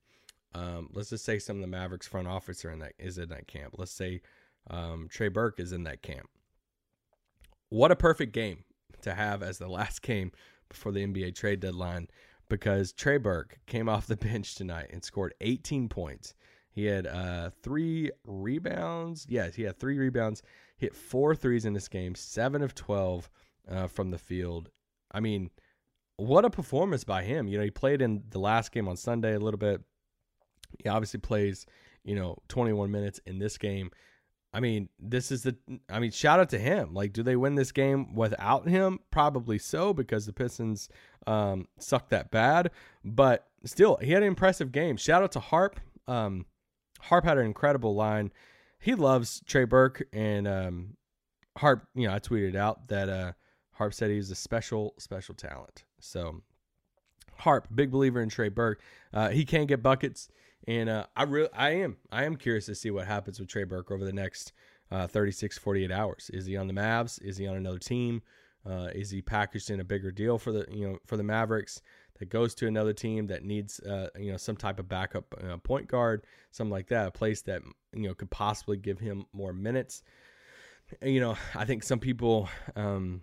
um, 0.54 0.90
let's 0.94 1.10
just 1.10 1.26
say 1.26 1.40
some 1.40 1.58
of 1.58 1.62
the 1.62 1.68
Mavericks 1.68 2.08
front 2.08 2.28
office 2.28 2.64
are 2.66 2.72
in 2.72 2.80
that 2.80 2.94
is 3.00 3.18
in 3.18 3.30
that 3.30 3.48
camp. 3.48 3.76
Let's 3.78 3.92
say 3.92 4.22
um, 4.70 5.08
Trey 5.10 5.30
Burke 5.30 5.60
is 5.60 5.72
in 5.72 5.84
that 5.84 6.02
camp. 6.02 6.30
What 7.70 7.92
a 7.92 7.96
perfect 7.96 8.34
game 8.34 8.64
to 9.02 9.14
have 9.14 9.44
as 9.44 9.58
the 9.58 9.68
last 9.70 10.02
game 10.02 10.32
before 10.70 10.92
the 10.92 11.06
NBA 11.06 11.36
trade 11.36 11.60
deadline 11.60 12.08
because 12.50 12.92
Trey 12.94 13.18
Burke 13.18 13.60
came 13.68 13.90
off 13.90 14.08
the 14.08 14.16
bench 14.18 14.56
tonight 14.56 14.90
and 14.92 15.04
scored 15.04 15.34
18 15.42 15.90
points. 15.90 16.34
He 16.72 16.86
had 16.86 17.08
uh, 17.08 17.50
three 17.62 18.12
rebounds. 18.26 19.26
Yes, 19.30 19.56
he 19.56 19.64
had 19.64 19.80
three 19.80 19.98
rebounds. 19.98 20.42
Hit 20.78 20.96
four 20.96 21.36
threes 21.36 21.66
in 21.66 21.74
this 21.74 21.88
game, 21.88 22.16
seven 22.16 22.62
of 22.62 22.74
12 22.76 23.30
uh, 23.70 23.88
from 23.88 24.12
the 24.12 24.18
field. 24.18 24.70
I 25.12 25.20
mean, 25.20 25.50
what 26.18 26.46
a 26.46 26.50
performance 26.50 27.04
by 27.04 27.24
him. 27.24 27.48
You 27.48 27.58
know, 27.58 27.64
he 27.64 27.72
played 27.72 28.02
in 28.02 28.24
the 28.30 28.40
last 28.40 28.72
game 28.72 28.88
on 28.88 28.98
Sunday 28.98 29.36
a 29.36 29.40
little 29.40 29.58
bit. 29.58 29.82
He 30.84 30.90
obviously 30.90 31.20
plays, 31.20 31.66
you 32.04 32.16
know, 32.16 32.38
21 32.50 32.92
minutes 32.92 33.20
in 33.26 33.40
this 33.40 33.58
game. 33.58 33.92
I 34.54 34.60
mean, 34.60 34.90
this 35.00 35.32
is 35.32 35.44
the. 35.44 35.56
I 35.90 36.00
mean, 36.00 36.12
shout 36.12 36.40
out 36.40 36.50
to 36.50 36.60
him. 36.60 36.94
Like, 36.94 37.14
do 37.14 37.22
they 37.22 37.36
win 37.36 37.56
this 37.56 37.72
game 37.72 38.16
without 38.16 38.68
him? 38.68 39.00
Probably 39.12 39.60
so, 39.60 39.94
because 39.94 40.26
the 40.26 40.34
Pistons 40.34 40.90
um, 41.28 41.68
suck 41.78 42.10
that 42.10 42.32
bad. 42.32 42.72
But 43.06 43.48
still, 43.64 43.98
he 44.02 44.12
had 44.12 44.24
an 44.24 44.28
impressive 44.28 44.72
game. 44.72 44.98
Shout 44.98 45.22
out 45.22 45.32
to 45.34 45.40
Harp. 45.40 45.80
Um, 46.08 46.48
Harp 47.00 47.26
had 47.26 47.38
an 47.38 47.46
incredible 47.46 47.96
line. 47.96 48.32
He 48.80 48.96
loves 48.96 49.42
Trey 49.46 49.66
Burke, 49.66 50.08
and 50.14 50.48
um, 50.48 50.98
Harp, 51.58 51.88
you 51.96 52.08
know, 52.08 52.14
I 52.14 52.20
tweeted 52.20 52.56
out 52.56 52.88
that 52.88 53.10
uh, 53.10 53.34
Harp 53.74 53.94
said 53.94 54.10
he's 54.10 54.32
a 54.32 54.36
special, 54.36 54.94
special 54.98 55.36
talent. 55.36 55.84
So 56.00 56.42
Harp, 57.38 57.68
big 57.74 57.92
believer 57.92 58.22
in 58.22 58.30
Trey 58.30 58.50
Burke. 58.50 58.82
Uh, 59.14 59.30
he 59.30 59.46
can 59.46 59.66
get 59.66 59.84
buckets, 59.84 60.30
and 60.68 60.90
uh, 60.90 61.06
I 61.16 61.24
really, 61.24 61.50
I 61.54 61.72
am, 61.72 61.98
I 62.12 62.24
am 62.24 62.36
curious 62.36 62.66
to 62.68 62.76
see 62.76 62.92
what 62.92 63.08
happens 63.08 63.40
with 63.40 63.50
Trey 63.50 63.64
Burke 63.64 63.92
over 63.92 64.06
the 64.06 64.14
next 64.14 64.54
uh, 64.92 65.08
36, 65.08 65.58
48 65.58 65.92
hours. 65.92 66.30
Is 66.34 66.46
he 66.46 66.58
on 66.58 66.68
the 66.68 66.74
Mavs? 66.74 67.22
Is 67.22 67.38
he 67.38 67.48
on 67.48 67.56
another 67.56 67.80
team? 67.80 68.22
Uh, 68.70 68.90
is 68.94 69.10
he 69.10 69.22
packaged 69.22 69.70
in 69.70 69.80
a 69.80 69.86
bigger 69.86 70.12
deal 70.12 70.38
for 70.38 70.52
the, 70.52 70.66
you 70.72 70.88
know, 70.88 71.00
for 71.06 71.18
the 71.18 71.24
Mavericks? 71.24 71.82
That 72.20 72.30
goes 72.30 72.54
to 72.56 72.68
another 72.68 72.94
team 72.94 73.28
that 73.28 73.44
needs 73.44 73.80
uh, 73.80 74.10
you 74.18 74.32
know 74.32 74.38
some 74.38 74.56
type 74.56 74.80
of 74.80 74.88
backup 74.88 75.34
uh, 75.42 75.58
point 75.58 75.88
guard, 75.88 76.26
something 76.52 76.72
like 76.72 76.88
that, 76.88 77.08
a 77.08 77.12
place 77.12 77.42
that 77.44 77.62
you 77.94 78.08
know 78.08 78.14
could 78.14 78.30
possibly 78.30 78.78
give 78.78 79.00
him 79.00 79.26
more 79.34 79.54
minutes. 79.54 80.04
You 81.02 81.20
know, 81.20 81.38
I 81.56 81.66
think 81.66 81.84
some 81.84 82.00
people, 82.00 82.50
um, 82.76 83.22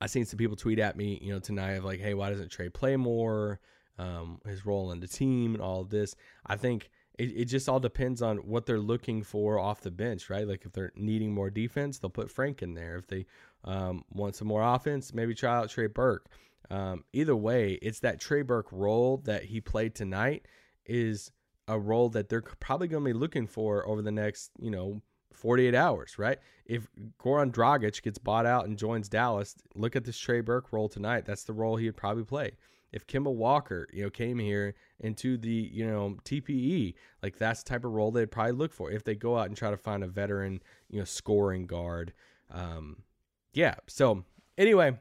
I 0.00 0.06
seen 0.06 0.24
some 0.24 0.36
people 0.36 0.56
tweet 0.56 0.80
at 0.80 0.96
me, 0.96 1.18
you 1.22 1.32
know, 1.32 1.38
tonight 1.38 1.74
of 1.74 1.84
like, 1.84 2.00
hey, 2.00 2.12
why 2.14 2.30
doesn't 2.30 2.50
Trey 2.50 2.68
play 2.68 2.96
more? 2.96 3.60
Um, 3.98 4.40
his 4.46 4.64
role 4.64 4.92
in 4.92 5.00
the 5.00 5.06
team 5.06 5.54
and 5.54 5.62
all 5.62 5.82
of 5.82 5.90
this. 5.90 6.16
I 6.46 6.56
think 6.56 6.90
it, 7.18 7.32
it 7.36 7.44
just 7.44 7.68
all 7.68 7.80
depends 7.80 8.22
on 8.22 8.38
what 8.38 8.64
they're 8.64 8.80
looking 8.80 9.22
for 9.22 9.58
off 9.58 9.82
the 9.82 9.90
bench, 9.90 10.30
right? 10.30 10.48
Like 10.48 10.64
if 10.64 10.72
they're 10.72 10.92
needing 10.96 11.34
more 11.34 11.50
defense, 11.50 11.98
they'll 11.98 12.08
put 12.08 12.30
Frank 12.30 12.62
in 12.62 12.72
there. 12.72 12.96
If 12.96 13.08
they 13.08 13.26
um, 13.62 14.04
want 14.10 14.36
some 14.36 14.48
more 14.48 14.62
offense, 14.62 15.12
maybe 15.12 15.34
try 15.34 15.54
out 15.54 15.68
Trey 15.68 15.86
Burke. 15.86 16.26
Um, 16.70 17.04
either 17.12 17.34
way, 17.34 17.78
it's 17.82 18.00
that 18.00 18.20
Trey 18.20 18.42
Burke 18.42 18.68
role 18.70 19.18
that 19.24 19.44
he 19.44 19.60
played 19.60 19.94
tonight 19.94 20.46
is 20.86 21.32
a 21.66 21.78
role 21.78 22.08
that 22.10 22.28
they're 22.28 22.42
probably 22.42 22.88
going 22.88 23.04
to 23.04 23.12
be 23.12 23.18
looking 23.18 23.46
for 23.46 23.86
over 23.86 24.02
the 24.02 24.12
next, 24.12 24.50
you 24.60 24.70
know, 24.70 25.02
48 25.32 25.74
hours, 25.74 26.18
right? 26.18 26.38
If 26.66 26.88
Goran 27.18 27.52
Dragic 27.52 28.02
gets 28.02 28.18
bought 28.18 28.46
out 28.46 28.66
and 28.66 28.76
joins 28.76 29.08
Dallas, 29.08 29.54
look 29.74 29.96
at 29.96 30.04
this 30.04 30.18
Trey 30.18 30.40
Burke 30.40 30.72
role 30.72 30.88
tonight. 30.88 31.24
That's 31.24 31.44
the 31.44 31.52
role 31.52 31.76
he'd 31.76 31.96
probably 31.96 32.24
play. 32.24 32.52
If 32.92 33.06
Kemba 33.06 33.32
Walker, 33.32 33.86
you 33.92 34.02
know, 34.02 34.10
came 34.10 34.38
here 34.38 34.74
into 34.98 35.36
the, 35.36 35.70
you 35.72 35.86
know, 35.86 36.16
TPE, 36.24 36.94
like 37.22 37.38
that's 37.38 37.62
the 37.62 37.70
type 37.70 37.84
of 37.84 37.92
role 37.92 38.10
they'd 38.10 38.30
probably 38.30 38.52
look 38.52 38.72
for 38.72 38.90
if 38.90 39.04
they 39.04 39.14
go 39.14 39.38
out 39.38 39.46
and 39.46 39.56
try 39.56 39.70
to 39.70 39.76
find 39.76 40.02
a 40.02 40.08
veteran, 40.08 40.60
you 40.88 40.98
know, 40.98 41.04
scoring 41.04 41.66
guard. 41.66 42.12
Um, 42.50 43.04
yeah. 43.52 43.76
So 43.86 44.24
anyway, 44.58 44.98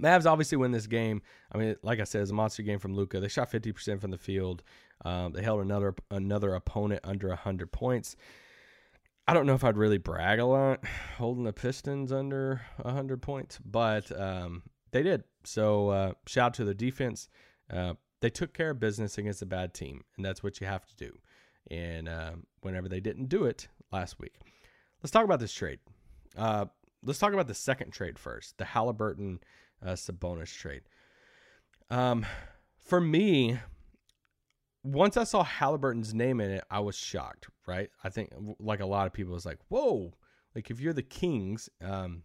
Mavs 0.00 0.26
obviously 0.26 0.56
win 0.56 0.72
this 0.72 0.86
game. 0.86 1.22
I 1.52 1.58
mean, 1.58 1.76
like 1.82 2.00
I 2.00 2.04
said, 2.04 2.22
it's 2.22 2.30
a 2.30 2.34
monster 2.34 2.62
game 2.62 2.78
from 2.78 2.94
Luka. 2.94 3.20
They 3.20 3.28
shot 3.28 3.50
50% 3.50 4.00
from 4.00 4.10
the 4.10 4.18
field. 4.18 4.62
Um, 5.04 5.32
they 5.32 5.42
held 5.42 5.60
another 5.60 5.94
another 6.10 6.54
opponent 6.54 7.00
under 7.04 7.28
100 7.28 7.72
points. 7.72 8.16
I 9.26 9.34
don't 9.34 9.46
know 9.46 9.54
if 9.54 9.64
I'd 9.64 9.76
really 9.76 9.98
brag 9.98 10.38
a 10.38 10.44
lot 10.44 10.84
holding 11.16 11.44
the 11.44 11.52
Pistons 11.52 12.12
under 12.12 12.62
100 12.82 13.22
points, 13.22 13.58
but 13.64 14.10
um, 14.18 14.62
they 14.90 15.02
did. 15.02 15.24
So 15.44 15.88
uh, 15.90 16.12
shout 16.26 16.46
out 16.46 16.54
to 16.54 16.64
the 16.64 16.74
defense. 16.74 17.28
Uh, 17.72 17.94
they 18.20 18.30
took 18.30 18.52
care 18.52 18.70
of 18.70 18.80
business 18.80 19.18
against 19.18 19.42
a 19.42 19.46
bad 19.46 19.72
team, 19.72 20.02
and 20.16 20.24
that's 20.24 20.42
what 20.42 20.60
you 20.60 20.66
have 20.66 20.84
to 20.86 20.96
do. 20.96 21.18
And 21.70 22.08
uh, 22.08 22.32
whenever 22.60 22.88
they 22.88 23.00
didn't 23.00 23.28
do 23.28 23.44
it 23.44 23.68
last 23.92 24.18
week, 24.18 24.34
let's 25.02 25.12
talk 25.12 25.24
about 25.24 25.40
this 25.40 25.52
trade. 25.52 25.78
Uh, 26.36 26.66
let's 27.02 27.18
talk 27.18 27.32
about 27.32 27.46
the 27.46 27.54
second 27.54 27.92
trade 27.92 28.18
first, 28.18 28.58
the 28.58 28.64
Haliburton 28.64 29.38
uh, 29.84 29.96
bonus 30.18 30.52
trade. 30.52 30.82
Um, 31.90 32.26
for 32.78 33.00
me, 33.00 33.58
once 34.82 35.16
I 35.16 35.24
saw 35.24 35.44
Haliburton's 35.44 36.14
name 36.14 36.40
in 36.40 36.50
it, 36.50 36.64
I 36.70 36.80
was 36.80 36.96
shocked. 36.96 37.48
Right? 37.66 37.90
I 38.02 38.08
think 38.08 38.30
like 38.58 38.80
a 38.80 38.86
lot 38.86 39.06
of 39.06 39.12
people 39.12 39.34
was 39.34 39.46
like, 39.46 39.58
"Whoa!" 39.68 40.12
Like 40.54 40.70
if 40.70 40.80
you're 40.80 40.92
the 40.92 41.02
Kings, 41.02 41.68
um, 41.80 42.24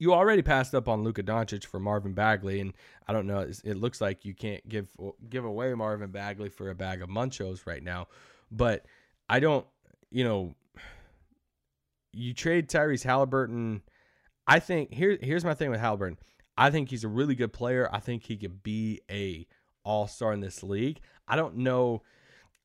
you 0.00 0.14
already 0.14 0.40
passed 0.40 0.74
up 0.74 0.88
on 0.88 1.04
Luka 1.04 1.22
Doncic 1.22 1.66
for 1.66 1.78
Marvin 1.78 2.14
Bagley, 2.14 2.60
and 2.60 2.72
I 3.06 3.12
don't 3.12 3.26
know. 3.26 3.40
It 3.40 3.76
looks 3.76 4.00
like 4.00 4.24
you 4.24 4.34
can't 4.34 4.66
give 4.68 4.88
give 5.28 5.44
away 5.44 5.74
Marvin 5.74 6.10
Bagley 6.10 6.48
for 6.48 6.70
a 6.70 6.74
bag 6.74 7.02
of 7.02 7.10
Munchos 7.10 7.66
right 7.66 7.82
now. 7.82 8.08
But 8.50 8.86
I 9.28 9.40
don't, 9.40 9.66
you 10.10 10.24
know, 10.24 10.54
you 12.12 12.32
trade 12.32 12.68
Tyrese 12.68 13.04
Haliburton. 13.04 13.82
I 14.46 14.58
think 14.58 14.92
here 14.92 15.18
here's 15.20 15.44
my 15.44 15.54
thing 15.54 15.70
with 15.70 15.80
Haliburton. 15.80 16.16
I 16.60 16.70
think 16.70 16.90
he's 16.90 17.04
a 17.04 17.08
really 17.08 17.34
good 17.34 17.54
player. 17.54 17.88
I 17.90 18.00
think 18.00 18.24
he 18.24 18.36
could 18.36 18.62
be 18.62 19.00
a 19.10 19.46
all 19.82 20.06
star 20.06 20.34
in 20.34 20.40
this 20.40 20.62
league. 20.62 21.00
I 21.26 21.34
don't 21.34 21.56
know. 21.56 22.02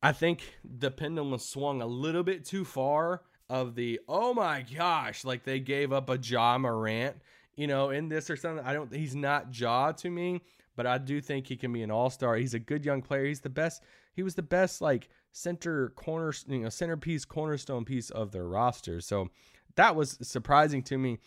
I 0.02 0.12
think 0.12 0.42
the 0.62 0.90
pendulum 0.90 1.38
swung 1.38 1.80
a 1.80 1.86
little 1.86 2.22
bit 2.22 2.44
too 2.44 2.66
far 2.66 3.22
of 3.48 3.74
the 3.74 3.98
oh 4.06 4.34
my 4.34 4.66
gosh, 4.76 5.24
like 5.24 5.44
they 5.44 5.60
gave 5.60 5.94
up 5.94 6.10
a 6.10 6.18
Ja 6.18 6.58
Morant, 6.58 7.16
you 7.56 7.66
know, 7.66 7.88
in 7.88 8.10
this 8.10 8.28
or 8.28 8.36
something. 8.36 8.62
I 8.66 8.74
don't. 8.74 8.94
He's 8.94 9.16
not 9.16 9.58
Ja 9.58 9.92
to 9.92 10.10
me, 10.10 10.42
but 10.76 10.86
I 10.86 10.98
do 10.98 11.22
think 11.22 11.46
he 11.46 11.56
can 11.56 11.72
be 11.72 11.82
an 11.82 11.90
all 11.90 12.10
star. 12.10 12.36
He's 12.36 12.52
a 12.52 12.58
good 12.58 12.84
young 12.84 13.00
player. 13.00 13.24
He's 13.24 13.40
the 13.40 13.48
best. 13.48 13.82
He 14.12 14.22
was 14.22 14.34
the 14.34 14.42
best 14.42 14.82
like 14.82 15.08
center 15.32 15.88
corner, 15.96 16.34
you 16.46 16.58
know, 16.58 16.68
centerpiece, 16.68 17.24
cornerstone 17.24 17.86
piece 17.86 18.10
of 18.10 18.30
their 18.30 18.46
roster. 18.46 19.00
So 19.00 19.30
that 19.76 19.96
was 19.96 20.18
surprising 20.20 20.82
to 20.82 20.98
me. 20.98 21.18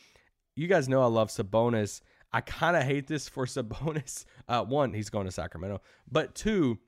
You 0.55 0.67
guys 0.67 0.87
know 0.87 1.01
I 1.01 1.07
love 1.07 1.29
Sabonis. 1.29 2.01
I 2.31 2.41
kind 2.41 2.77
of 2.77 2.83
hate 2.83 3.07
this 3.07 3.27
for 3.27 3.45
Sabonis. 3.45 4.25
Uh, 4.47 4.63
one, 4.63 4.93
he's 4.95 5.11
going 5.11 5.27
to 5.27 5.31
Sacramento, 5.31 5.79
but 6.11 6.33
two, 6.33 6.79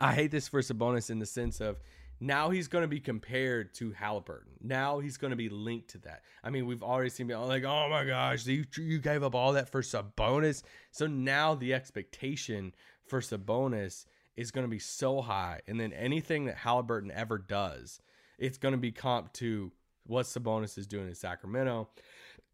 I 0.00 0.12
hate 0.12 0.32
this 0.32 0.48
for 0.48 0.60
Sabonis 0.60 1.08
in 1.08 1.20
the 1.20 1.26
sense 1.26 1.60
of 1.60 1.78
now 2.18 2.50
he's 2.50 2.68
going 2.68 2.82
to 2.82 2.88
be 2.88 3.00
compared 3.00 3.74
to 3.74 3.92
Haliburton. 3.92 4.60
Now 4.60 4.98
he's 4.98 5.16
going 5.16 5.30
to 5.30 5.36
be 5.36 5.48
linked 5.48 5.90
to 5.90 5.98
that. 5.98 6.22
I 6.42 6.50
mean, 6.50 6.66
we've 6.66 6.82
already 6.82 7.10
seen 7.10 7.28
people 7.28 7.46
like, 7.46 7.64
oh 7.64 7.88
my 7.88 8.04
gosh, 8.04 8.46
you, 8.46 8.64
you 8.76 8.98
gave 8.98 9.22
up 9.22 9.34
all 9.34 9.52
that 9.52 9.68
for 9.68 9.82
Sabonis. 9.82 10.62
So 10.90 11.06
now 11.06 11.54
the 11.54 11.74
expectation 11.74 12.74
for 13.06 13.20
Sabonis 13.20 14.06
is 14.36 14.50
going 14.50 14.64
to 14.64 14.70
be 14.70 14.78
so 14.78 15.20
high. 15.20 15.60
And 15.66 15.78
then 15.78 15.92
anything 15.92 16.46
that 16.46 16.56
Haliburton 16.56 17.10
ever 17.10 17.38
does, 17.38 18.00
it's 18.38 18.58
going 18.58 18.72
to 18.72 18.78
be 18.78 18.92
comp 18.92 19.32
to 19.34 19.70
what 20.06 20.26
Sabonis 20.26 20.78
is 20.78 20.86
doing 20.86 21.08
in 21.08 21.14
Sacramento. 21.14 21.88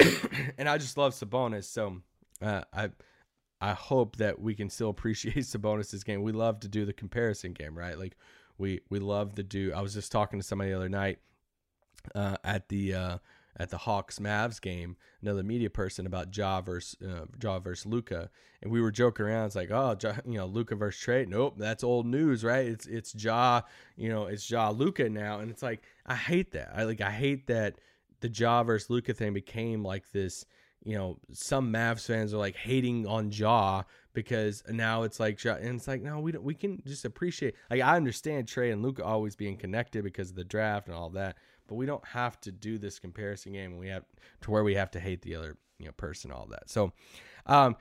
and 0.59 0.69
I 0.69 0.78
just 0.78 0.97
love 0.97 1.14
Sabonis. 1.14 1.64
So 1.64 1.99
uh, 2.42 2.62
I. 2.73 2.90
I 3.62 3.75
hope 3.75 4.16
that 4.16 4.40
we 4.40 4.54
can 4.54 4.71
still 4.71 4.88
appreciate 4.97 5.37
Sabonis' 5.37 6.02
game. 6.02 6.23
We 6.23 6.33
love 6.33 6.61
to 6.61 6.69
do 6.69 6.87
the 6.87 6.95
comparison 6.95 7.52
game, 7.52 7.76
right? 7.76 7.99
Like 7.99 8.16
we 8.57 8.80
we 8.88 9.00
love 9.00 9.35
to 9.35 9.42
do. 9.42 9.73
I 9.75 9.83
was 9.83 9.92
just 9.92 10.11
talking 10.11 10.38
to 10.38 10.42
somebody 10.42 10.71
the 10.71 10.76
other 10.76 10.88
night 10.88 11.19
uh, 12.14 12.37
at 12.45 12.69
the 12.69 12.95
uh, 12.95 13.19
at 13.57 13.71
the 13.71 13.78
Hawks 13.78 14.19
Mavs 14.19 14.61
game, 14.61 14.97
another 15.23 15.42
media 15.42 15.71
person 15.71 16.07
about 16.07 16.37
Ja 16.37 16.61
versus 16.61 16.97
uh, 17.07 17.26
Ja 17.42 17.59
versus 17.59 17.87
Luka, 17.87 18.30
and 18.62 18.71
we 18.71 18.80
were 18.80 18.90
joking 18.90 19.26
around. 19.26 19.47
It's 19.47 19.57
like, 19.57 19.71
oh, 19.71 19.97
ja, 20.00 20.14
you 20.25 20.38
know, 20.38 20.47
Luka 20.47 20.76
versus 20.76 21.04
Trae. 21.04 21.26
Nope, 21.26 21.57
that's 21.59 21.83
old 21.83 22.07
news, 22.07 22.45
right? 22.45 22.66
It's 22.66 22.87
it's 22.87 23.14
Ja, 23.14 23.62
you 23.97 24.09
know, 24.09 24.26
it's 24.26 24.49
Ja 24.50 24.71
Luka 24.71 25.09
now, 25.09 25.40
and 25.40 25.50
it's 25.50 25.62
like 25.62 25.83
I 26.07 26.14
hate 26.14 26.52
that. 26.52 26.71
I 26.75 26.85
like 26.85 27.00
I 27.00 27.11
hate 27.11 27.47
that 27.49 27.76
the 28.20 28.28
Ja 28.28 28.62
versus 28.62 28.90
Luka 28.90 29.14
thing 29.14 29.32
became 29.32 29.82
like 29.84 30.10
this. 30.12 30.44
You 30.82 30.96
know, 30.96 31.18
some 31.32 31.70
Mavs 31.72 32.06
fans 32.06 32.32
are 32.32 32.38
like 32.38 32.56
hating 32.56 33.06
on 33.06 33.30
Ja 33.30 33.82
because 34.12 34.62
now 34.68 35.02
it's 35.02 35.20
like 35.20 35.42
Ja 35.42 35.54
and 35.54 35.76
it's 35.76 35.88
like 35.88 36.02
no 36.02 36.20
we 36.20 36.32
don't 36.32 36.44
we 36.44 36.54
can 36.54 36.80
just 36.86 37.04
appreciate 37.04 37.54
like 37.70 37.80
I 37.80 37.96
understand 37.96 38.46
Trae 38.46 38.72
and 38.72 38.82
Luka 38.82 39.04
always 39.04 39.36
being 39.36 39.56
connected 39.56 40.04
because 40.04 40.30
of 40.30 40.36
the 40.36 40.44
draft 40.44 40.88
and 40.88 40.96
all 40.96 41.10
that 41.10 41.36
but 41.68 41.76
we 41.76 41.86
don't 41.86 42.04
have 42.04 42.40
to 42.40 42.52
do 42.52 42.78
this 42.78 42.98
comparison 42.98 43.52
game 43.52 43.72
and 43.72 43.80
we 43.80 43.88
have 43.88 44.04
to 44.42 44.50
where 44.50 44.64
we 44.64 44.74
have 44.74 44.90
to 44.92 45.00
hate 45.00 45.22
the 45.22 45.36
other 45.36 45.56
you 45.78 45.86
know 45.86 45.92
person 45.92 46.32
all 46.32 46.46
that 46.50 46.68
so 46.68 46.92
um 47.46 47.76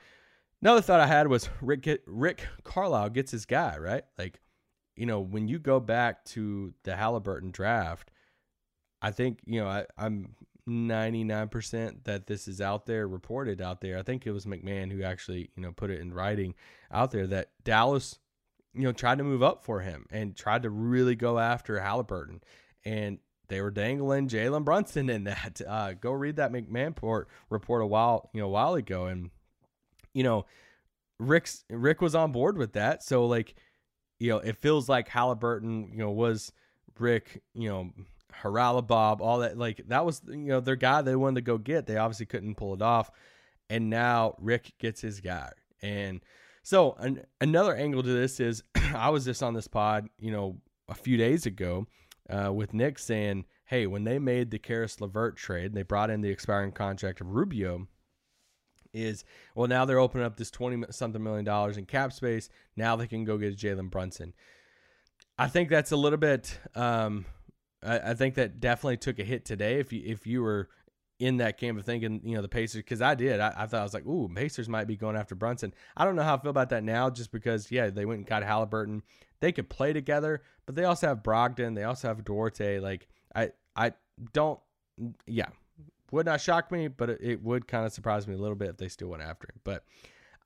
another 0.62 0.80
thought 0.80 1.00
I 1.00 1.06
had 1.06 1.26
was 1.26 1.48
Rick 1.60 2.02
Rick 2.06 2.46
Carlisle 2.62 3.10
gets 3.10 3.32
his 3.32 3.46
guy 3.46 3.76
right 3.78 4.04
like 4.18 4.40
you 4.96 5.06
know 5.06 5.20
when 5.20 5.48
you 5.48 5.58
go 5.58 5.80
back 5.80 6.24
to 6.26 6.72
the 6.84 6.92
Haliburton 6.92 7.52
draft 7.52 8.10
I 9.02 9.10
think 9.10 9.40
you 9.46 9.60
know 9.60 9.68
I, 9.68 9.86
I'm 9.98 10.34
99% 10.70 12.04
that 12.04 12.26
this 12.26 12.48
is 12.48 12.60
out 12.60 12.86
there 12.86 13.06
reported 13.08 13.60
out 13.60 13.80
there. 13.80 13.98
I 13.98 14.02
think 14.02 14.26
it 14.26 14.32
was 14.32 14.46
McMahon 14.46 14.90
who 14.90 15.02
actually, 15.02 15.50
you 15.56 15.62
know, 15.62 15.72
put 15.72 15.90
it 15.90 16.00
in 16.00 16.14
writing 16.14 16.54
out 16.92 17.10
there 17.10 17.26
that 17.26 17.50
Dallas, 17.64 18.18
you 18.74 18.82
know, 18.82 18.92
tried 18.92 19.18
to 19.18 19.24
move 19.24 19.42
up 19.42 19.64
for 19.64 19.80
him 19.80 20.06
and 20.10 20.36
tried 20.36 20.62
to 20.62 20.70
really 20.70 21.14
go 21.14 21.38
after 21.38 21.78
Haliburton. 21.78 22.40
And 22.84 23.18
they 23.48 23.60
were 23.60 23.70
dangling 23.70 24.28
Jalen 24.28 24.64
Brunson 24.64 25.10
in 25.10 25.24
that. 25.24 25.60
Uh, 25.70 25.92
go 25.92 26.12
read 26.12 26.36
that 26.36 26.52
McMahon 26.52 26.86
report, 26.86 27.28
report 27.48 27.82
a 27.82 27.86
while, 27.86 28.30
you 28.32 28.40
know, 28.40 28.46
a 28.46 28.50
while 28.50 28.74
ago. 28.74 29.06
And, 29.06 29.30
you 30.12 30.22
know, 30.22 30.46
Rick's 31.18 31.64
Rick 31.68 32.00
was 32.00 32.14
on 32.14 32.32
board 32.32 32.56
with 32.58 32.72
that. 32.72 33.02
So 33.02 33.26
like, 33.26 33.54
you 34.18 34.30
know, 34.30 34.38
it 34.38 34.56
feels 34.56 34.88
like 34.88 35.08
Haliburton, 35.08 35.92
you 35.92 35.98
know, 35.98 36.10
was 36.10 36.52
Rick, 36.98 37.42
you 37.54 37.68
know, 37.68 37.90
Haralabob, 38.42 39.20
all 39.20 39.38
that. 39.40 39.58
Like 39.58 39.82
that 39.88 40.04
was 40.04 40.22
you 40.28 40.36
know 40.36 40.60
their 40.60 40.76
guy 40.76 41.02
they 41.02 41.16
wanted 41.16 41.36
to 41.36 41.40
go 41.42 41.58
get. 41.58 41.86
They 41.86 41.96
obviously 41.96 42.26
couldn't 42.26 42.56
pull 42.56 42.74
it 42.74 42.82
off, 42.82 43.10
and 43.68 43.90
now 43.90 44.34
Rick 44.40 44.72
gets 44.78 45.00
his 45.00 45.20
guy. 45.20 45.50
And 45.82 46.20
so 46.62 46.94
an, 46.98 47.24
another 47.40 47.74
angle 47.74 48.02
to 48.02 48.08
this 48.08 48.40
is 48.40 48.62
I 48.94 49.10
was 49.10 49.24
just 49.24 49.42
on 49.42 49.54
this 49.54 49.68
pod, 49.68 50.08
you 50.18 50.30
know, 50.30 50.58
a 50.88 50.94
few 50.94 51.16
days 51.16 51.46
ago 51.46 51.86
uh, 52.28 52.52
with 52.52 52.74
Nick 52.74 52.98
saying, 52.98 53.44
hey, 53.66 53.86
when 53.86 54.04
they 54.04 54.18
made 54.18 54.50
the 54.50 54.58
Caris 54.58 55.00
LeVert 55.00 55.36
trade, 55.36 55.66
and 55.66 55.74
they 55.74 55.82
brought 55.82 56.10
in 56.10 56.20
the 56.20 56.30
expiring 56.30 56.72
contract 56.72 57.20
of 57.20 57.28
Rubio. 57.28 57.86
Is 58.92 59.24
well 59.54 59.68
now 59.68 59.84
they're 59.84 60.00
opening 60.00 60.26
up 60.26 60.36
this 60.36 60.50
twenty 60.50 60.84
something 60.90 61.22
million 61.22 61.44
dollars 61.44 61.76
in 61.76 61.86
cap 61.86 62.12
space. 62.12 62.48
Now 62.74 62.96
they 62.96 63.06
can 63.06 63.24
go 63.24 63.38
get 63.38 63.56
Jalen 63.56 63.88
Brunson. 63.88 64.34
I 65.38 65.46
think 65.46 65.70
that's 65.70 65.92
a 65.92 65.96
little 65.96 66.18
bit 66.18 66.58
um, 66.74 67.24
I, 67.82 68.10
I 68.10 68.14
think 68.14 68.34
that 68.34 68.60
definitely 68.60 68.98
took 68.98 69.18
a 69.18 69.24
hit 69.24 69.44
today. 69.44 69.78
If 69.78 69.92
you 69.92 70.02
if 70.04 70.26
you 70.26 70.42
were 70.42 70.68
in 71.20 71.36
that 71.36 71.58
camp 71.58 71.78
of 71.78 71.84
thinking, 71.84 72.20
you 72.24 72.34
know, 72.34 72.40
the 72.40 72.48
Pacers, 72.48 72.80
because 72.80 73.02
I 73.02 73.14
did. 73.14 73.40
I, 73.40 73.52
I, 73.54 73.66
thought 73.66 73.80
I 73.80 73.82
was 73.82 73.92
like, 73.92 74.06
ooh, 74.06 74.26
Pacers 74.34 74.70
might 74.70 74.86
be 74.86 74.96
going 74.96 75.16
after 75.16 75.34
Brunson. 75.34 75.74
I 75.94 76.06
don't 76.06 76.16
know 76.16 76.22
how 76.22 76.34
I 76.34 76.38
feel 76.38 76.50
about 76.50 76.70
that 76.70 76.82
now, 76.82 77.10
just 77.10 77.30
because, 77.30 77.70
yeah, 77.70 77.90
they 77.90 78.06
went 78.06 78.20
and 78.20 78.26
got 78.26 78.42
Haliburton. 78.42 79.02
They 79.40 79.52
could 79.52 79.68
play 79.68 79.92
together, 79.92 80.40
but 80.64 80.76
they 80.76 80.84
also 80.84 81.08
have 81.08 81.22
Brogdon. 81.22 81.74
They 81.74 81.84
also 81.84 82.08
have 82.08 82.24
Duarte. 82.24 82.80
Like, 82.80 83.06
I, 83.34 83.50
I 83.76 83.92
don't, 84.32 84.58
yeah, 85.26 85.48
would 86.10 86.24
not 86.24 86.40
shock 86.40 86.72
me, 86.72 86.88
but 86.88 87.10
it, 87.10 87.42
would 87.42 87.68
kind 87.68 87.84
of 87.84 87.92
surprise 87.92 88.26
me 88.26 88.34
a 88.34 88.38
little 88.38 88.56
bit 88.56 88.70
if 88.70 88.78
they 88.78 88.88
still 88.88 89.08
went 89.08 89.22
after 89.22 89.46
him. 89.48 89.60
But 89.62 89.84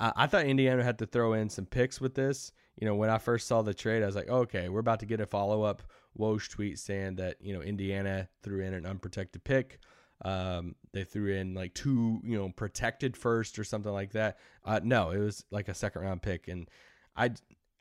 uh, 0.00 0.10
I 0.16 0.26
thought 0.26 0.44
Indiana 0.44 0.82
had 0.82 0.98
to 0.98 1.06
throw 1.06 1.34
in 1.34 1.50
some 1.50 1.66
picks 1.66 2.00
with 2.00 2.14
this. 2.14 2.50
You 2.80 2.88
know, 2.88 2.96
when 2.96 3.10
I 3.10 3.18
first 3.18 3.46
saw 3.46 3.62
the 3.62 3.74
trade, 3.74 4.02
I 4.02 4.06
was 4.06 4.16
like, 4.16 4.28
okay, 4.28 4.68
we're 4.68 4.80
about 4.80 5.00
to 5.00 5.06
get 5.06 5.20
a 5.20 5.26
follow 5.26 5.62
up 5.62 5.84
Woj 6.18 6.50
tweet 6.50 6.78
saying 6.78 7.16
that 7.16 7.36
you 7.40 7.52
know 7.54 7.62
Indiana 7.62 8.28
threw 8.42 8.60
in 8.60 8.74
an 8.74 8.86
unprotected 8.86 9.44
pick. 9.44 9.78
Um, 10.24 10.74
they 10.92 11.04
threw 11.04 11.34
in 11.34 11.54
like 11.54 11.74
two, 11.74 12.20
you 12.24 12.38
know, 12.38 12.48
protected 12.48 13.16
first 13.16 13.58
or 13.58 13.64
something 13.64 13.92
like 13.92 14.12
that. 14.12 14.38
Uh, 14.64 14.80
no, 14.82 15.10
it 15.10 15.18
was 15.18 15.44
like 15.50 15.68
a 15.68 15.74
second 15.74 16.02
round 16.02 16.22
pick, 16.22 16.48
and 16.48 16.68
I, 17.16 17.32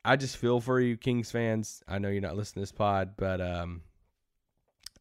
I 0.04 0.16
just 0.16 0.36
feel 0.36 0.60
for 0.60 0.80
you, 0.80 0.96
Kings 0.96 1.30
fans. 1.30 1.82
I 1.88 1.98
know 1.98 2.08
you're 2.08 2.20
not 2.20 2.36
listening 2.36 2.64
to 2.64 2.70
this 2.70 2.72
pod, 2.72 3.12
but 3.16 3.40
um, 3.40 3.82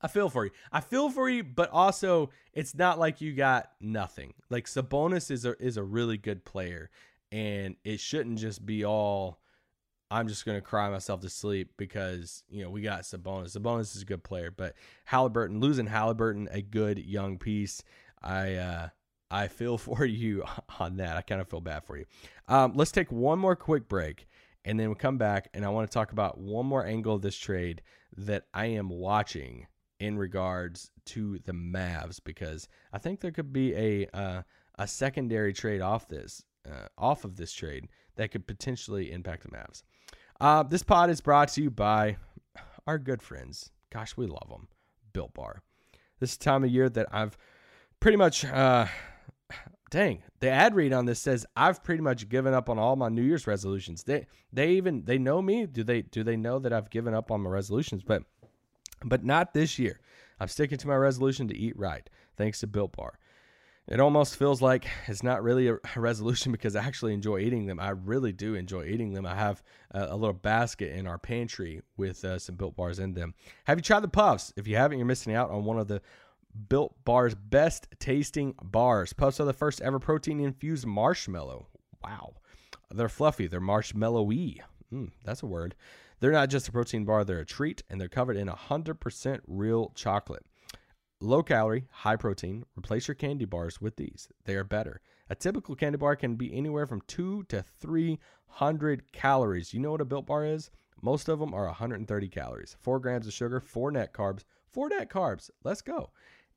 I 0.02 0.08
feel 0.08 0.30
for 0.30 0.46
you. 0.46 0.52
I 0.72 0.82
feel 0.82 1.10
for 1.10 1.30
you, 1.30 1.44
but 1.44 1.70
also 1.72 2.30
it's 2.54 2.76
not 2.76 3.00
like 3.00 3.20
you 3.20 3.34
got 3.34 3.72
nothing. 3.82 4.34
Like 4.50 4.66
Sabonis 4.66 5.32
is 5.32 5.46
a 5.46 5.62
is 5.62 5.78
a 5.78 5.84
really 5.84 6.18
good 6.18 6.46
player, 6.46 6.90
and 7.32 7.76
it 7.84 8.00
shouldn't 8.00 8.40
just 8.40 8.66
be 8.66 8.86
all 8.86 9.40
I'm 10.14 10.28
just 10.28 10.46
going 10.46 10.58
to 10.58 10.62
cry 10.62 10.90
myself 10.92 11.22
to 11.22 11.30
sleep 11.30 11.72
because, 11.76 12.44
you 12.48 12.64
know, 12.64 12.70
we 12.70 12.82
got 12.82 13.02
Sabonis. 13.02 13.58
Sabonis 13.58 13.96
is 13.96 14.04
a 14.04 14.06
good 14.06 14.24
player, 14.24 14.52
but 14.52 14.76
Haliburton, 15.10 15.60
losing 15.60 15.88
Haliburton, 15.88 16.48
a 16.54 16.62
good 16.62 17.00
young 17.00 17.40
piece. 17.40 17.84
I, 18.22 18.54
uh, 18.54 18.90
I 19.32 19.48
feel 19.48 19.78
for 19.80 20.06
you 20.06 20.44
on 20.80 20.98
that. 20.98 21.18
I 21.18 21.22
kind 21.22 21.42
of 21.42 21.50
feel 21.50 21.62
bad 21.62 21.84
for 21.84 21.98
you. 21.98 22.06
Um, 22.48 22.74
let's 22.76 22.92
take 22.92 23.12
one 23.12 23.40
more 23.40 23.56
quick 23.56 23.90
break 23.90 24.28
and 24.64 24.80
then 24.80 24.88
we'll 24.88 24.96
come 24.96 25.18
back 25.18 25.50
and 25.56 25.66
I 25.66 25.70
want 25.70 25.90
to 25.90 25.94
talk 25.94 26.12
about 26.12 26.38
one 26.38 26.68
more 26.68 26.86
angle 26.86 27.16
of 27.16 27.24
this 27.24 27.36
trade 27.36 27.82
that 28.16 28.46
I 28.54 28.68
am 28.68 28.90
watching 28.90 29.66
in 30.00 30.18
regards 30.18 30.92
to 31.06 31.40
the 31.40 31.54
Mavs 31.54 32.20
because 32.24 32.68
I 32.92 33.00
think 33.00 33.20
there 33.20 33.32
could 33.32 33.52
be 33.52 33.74
a 33.74 34.08
uh, 34.14 34.44
a 34.78 34.88
secondary 34.88 35.54
trade 35.54 35.82
off 35.82 36.08
this 36.08 36.44
uh, 36.70 36.88
off 36.98 37.26
of 37.26 37.36
this 37.36 37.52
trade 37.52 37.88
that 38.16 38.32
could 38.32 38.48
potentially 38.48 39.12
impact 39.12 39.44
the 39.44 39.50
Mavs. 39.50 39.84
Uh, 40.44 40.62
this 40.62 40.84
pod 40.84 41.10
is 41.10 41.22
brought 41.22 41.48
to 41.48 41.64
you 41.64 41.72
by 41.72 42.18
our 42.86 42.98
good 42.98 43.22
friends. 43.22 43.72
Gosh, 43.90 44.18
we 44.18 44.28
love 44.28 44.50
them. 44.50 44.68
Built 45.14 45.34
Bar. 45.34 45.62
This 46.20 46.36
time 46.36 46.66
of 46.66 46.70
year 46.70 46.90
that 46.90 47.08
I've 47.14 47.38
pretty 48.02 48.18
much, 48.18 48.44
uh, 48.44 48.88
dang, 49.90 50.22
the 50.42 50.50
ad 50.50 50.76
read 50.76 50.92
on 50.92 51.06
this 51.06 51.22
says 51.22 51.46
I've 51.56 51.82
pretty 51.82 52.02
much 52.02 52.28
given 52.28 52.54
up 52.54 52.70
on 52.70 52.78
all 52.78 52.98
my 52.98 53.08
New 53.08 53.22
Year's 53.22 53.48
resolutions. 53.48 54.04
They, 54.04 54.28
they 54.52 54.72
even 54.72 55.06
they 55.06 55.18
know 55.18 55.42
me. 55.42 55.66
Do 55.66 55.82
they 55.82 56.02
do 56.02 56.26
they 56.26 56.36
know 56.36 56.60
that 56.60 56.74
I've 56.74 56.90
given 56.90 57.14
up 57.14 57.32
on 57.32 57.40
my 57.40 57.50
resolutions? 57.50 58.04
But, 58.04 58.24
but 59.02 59.24
not 59.24 59.54
this 59.54 59.80
year. 59.80 60.02
I'm 60.42 60.50
sticking 60.50 60.78
to 60.78 60.88
my 60.90 60.96
resolution 60.96 61.48
to 61.48 61.58
eat 61.58 61.80
right, 61.80 62.10
thanks 62.36 62.60
to 62.60 62.68
Built 62.68 62.98
Bar 62.98 63.18
it 63.88 64.00
almost 64.00 64.38
feels 64.38 64.62
like 64.62 64.88
it's 65.08 65.24
not 65.24 65.44
really 65.44 65.68
a, 65.68 65.78
resolution 65.96 66.52
because 66.54 66.76
I 66.76 66.84
actually 66.84 67.14
enjoy 67.14 67.40
eating 67.40 67.66
them. 67.66 67.80
I 67.80 67.90
really 67.90 68.32
do 68.32 68.56
enjoy 68.56 68.86
eating 68.86 69.14
them. 69.14 69.26
I 69.26 69.36
have 69.36 69.62
a, 69.92 70.08
a 70.12 70.16
little 70.16 70.34
basket 70.34 70.96
in 70.96 71.08
our 71.08 71.18
pantry 71.18 71.82
with 71.98 72.24
uh, 72.24 72.40
some 72.40 72.56
built 72.56 72.76
bars 72.76 73.00
in 73.00 73.14
them. 73.14 73.34
Have 73.66 73.78
you 73.78 73.84
tried 73.84 74.02
the 74.02 74.08
puffs? 74.08 74.54
If 74.56 74.68
you 74.68 74.78
haven't, 74.78 74.98
you're 74.98 75.06
missing 75.06 75.36
out 75.36 75.52
on 75.52 75.66
one 75.66 75.78
of 75.78 75.88
the 75.88 76.02
built 76.70 76.96
bars 77.04 77.36
best 77.36 77.88
tasting 78.00 78.56
bars. 78.62 79.12
Puffs 79.12 79.40
are 79.40 79.46
the 79.46 79.54
first 79.54 79.82
ever 79.82 80.00
protein 80.00 80.40
infused 80.40 80.86
marshmallow. 80.86 81.68
Wow. 82.04 82.36
They're 82.92 83.10
fluffy, 83.10 83.48
they're 83.48 83.60
marshmallowy. 83.60 84.60
Mm, 84.94 85.12
that's 85.24 85.42
a 85.42 85.48
word. 85.48 85.76
They're 86.20 86.32
not 86.32 86.50
just 86.50 86.70
a 86.70 86.72
protein 86.72 87.06
bar, 87.06 87.26
they're 87.26 87.40
a 87.40 87.46
treat, 87.46 87.84
and 87.90 88.00
they're 88.00 88.08
covered 88.08 88.38
in 88.38 88.48
100% 88.48 89.42
real 89.48 89.92
chocolate. 89.96 90.46
Low 91.24 91.42
calorie, 91.42 91.86
high 91.90 92.18
protein. 92.18 92.66
Replace 92.78 93.08
your 93.08 93.16
candy 93.16 93.46
bars 93.46 93.80
with 93.80 93.96
these. 93.96 94.28
They 94.44 94.56
are 94.56 94.66
better. 94.66 95.00
A 95.30 95.36
typical 95.36 95.74
candy 95.74 95.98
bar 95.98 96.18
can 96.18 96.36
be 96.36 96.54
anywhere 96.54 96.86
from 96.86 97.00
two 97.08 97.44
to 97.44 97.64
300 97.80 99.10
calories. 99.14 99.74
You 99.74 99.80
know 99.80 99.92
what 99.92 100.02
a 100.02 100.06
built 100.06 100.26
bar 100.26 100.46
is? 100.46 100.70
Most 101.02 101.30
of 101.30 101.40
them 101.40 101.54
are 101.54 101.64
130 101.68 102.28
calories, 102.28 102.76
four 102.82 103.00
grams 103.00 103.26
of 103.26 103.32
sugar, 103.32 103.62
four 103.62 103.90
net 103.90 104.12
carbs, 104.12 104.44
four 104.74 104.90
net 104.90 105.10
carbs. 105.10 105.50
Let's 105.64 105.82
go. 105.82 106.10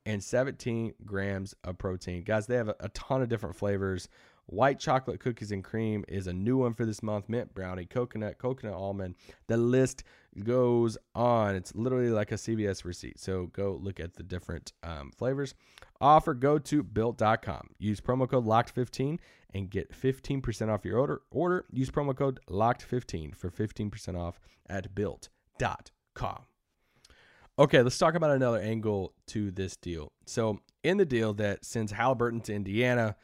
And 0.05 0.21
17 0.23 0.95
grams 1.05 1.55
of 1.63 1.79
protein. 1.79 2.25
Guys, 2.25 2.49
they 2.49 2.57
have 2.57 2.71
a, 2.71 2.75
a 2.81 2.89
ton 2.89 3.23
of 3.23 3.29
different 3.29 3.55
flavors. 3.55 4.09
White 4.49 4.79
chocolate 4.79 5.19
cookies 5.19 5.51
and 5.51 5.65
cream 5.65 6.05
is 6.07 6.29
a 6.29 6.33
new 6.33 6.59
one 6.59 6.73
for 6.73 6.85
this 6.87 7.03
month. 7.03 7.29
Mint 7.29 7.53
brownie, 7.53 7.85
coconut, 7.85 8.39
coconut 8.39 8.75
almond. 8.75 9.17
The 9.49 9.57
list 9.57 10.05
goes 10.45 10.97
on. 11.17 11.57
It's 11.57 11.75
literally 11.75 12.11
like 12.11 12.31
a 12.31 12.37
CVS 12.37 12.85
receipt. 12.85 13.19
So 13.19 13.47
go 13.47 13.79
look 13.83 13.99
at 13.99 14.15
the 14.15 14.23
different 14.23 14.73
um, 14.85 15.11
flavors. 15.17 15.55
Offer 16.01 16.35
go 16.35 16.59
to 16.59 16.83
built.com. 16.85 17.71
Use 17.79 18.01
promo 18.01 18.29
code 18.29 18.47
locked15 18.47 19.19
and 19.53 19.69
get 19.69 19.91
15% 19.91 20.69
off 20.69 20.85
your 20.85 20.99
order. 20.99 21.23
Order 21.33 21.65
use 21.73 21.91
promo 21.91 22.17
code 22.17 22.39
locked15 22.49 23.35
for 23.35 23.51
15% 23.51 24.17
off 24.17 24.39
at 24.69 24.95
built.com. 24.95 26.45
Okay, 27.59 27.81
let's 27.83 27.99
talk 27.99 28.15
about 28.15 28.31
another 28.31 28.59
angle 28.59 29.15
to 29.29 29.51
this 29.51 29.77
deal. 29.77 30.13
So, 30.27 30.61
in 30.85 30.99
the 30.99 31.07
deal 31.07 31.33
that 31.35 31.65
sends 31.65 31.91
Haliburton 31.91 32.45
to 32.45 32.55
Indiana 32.55 33.17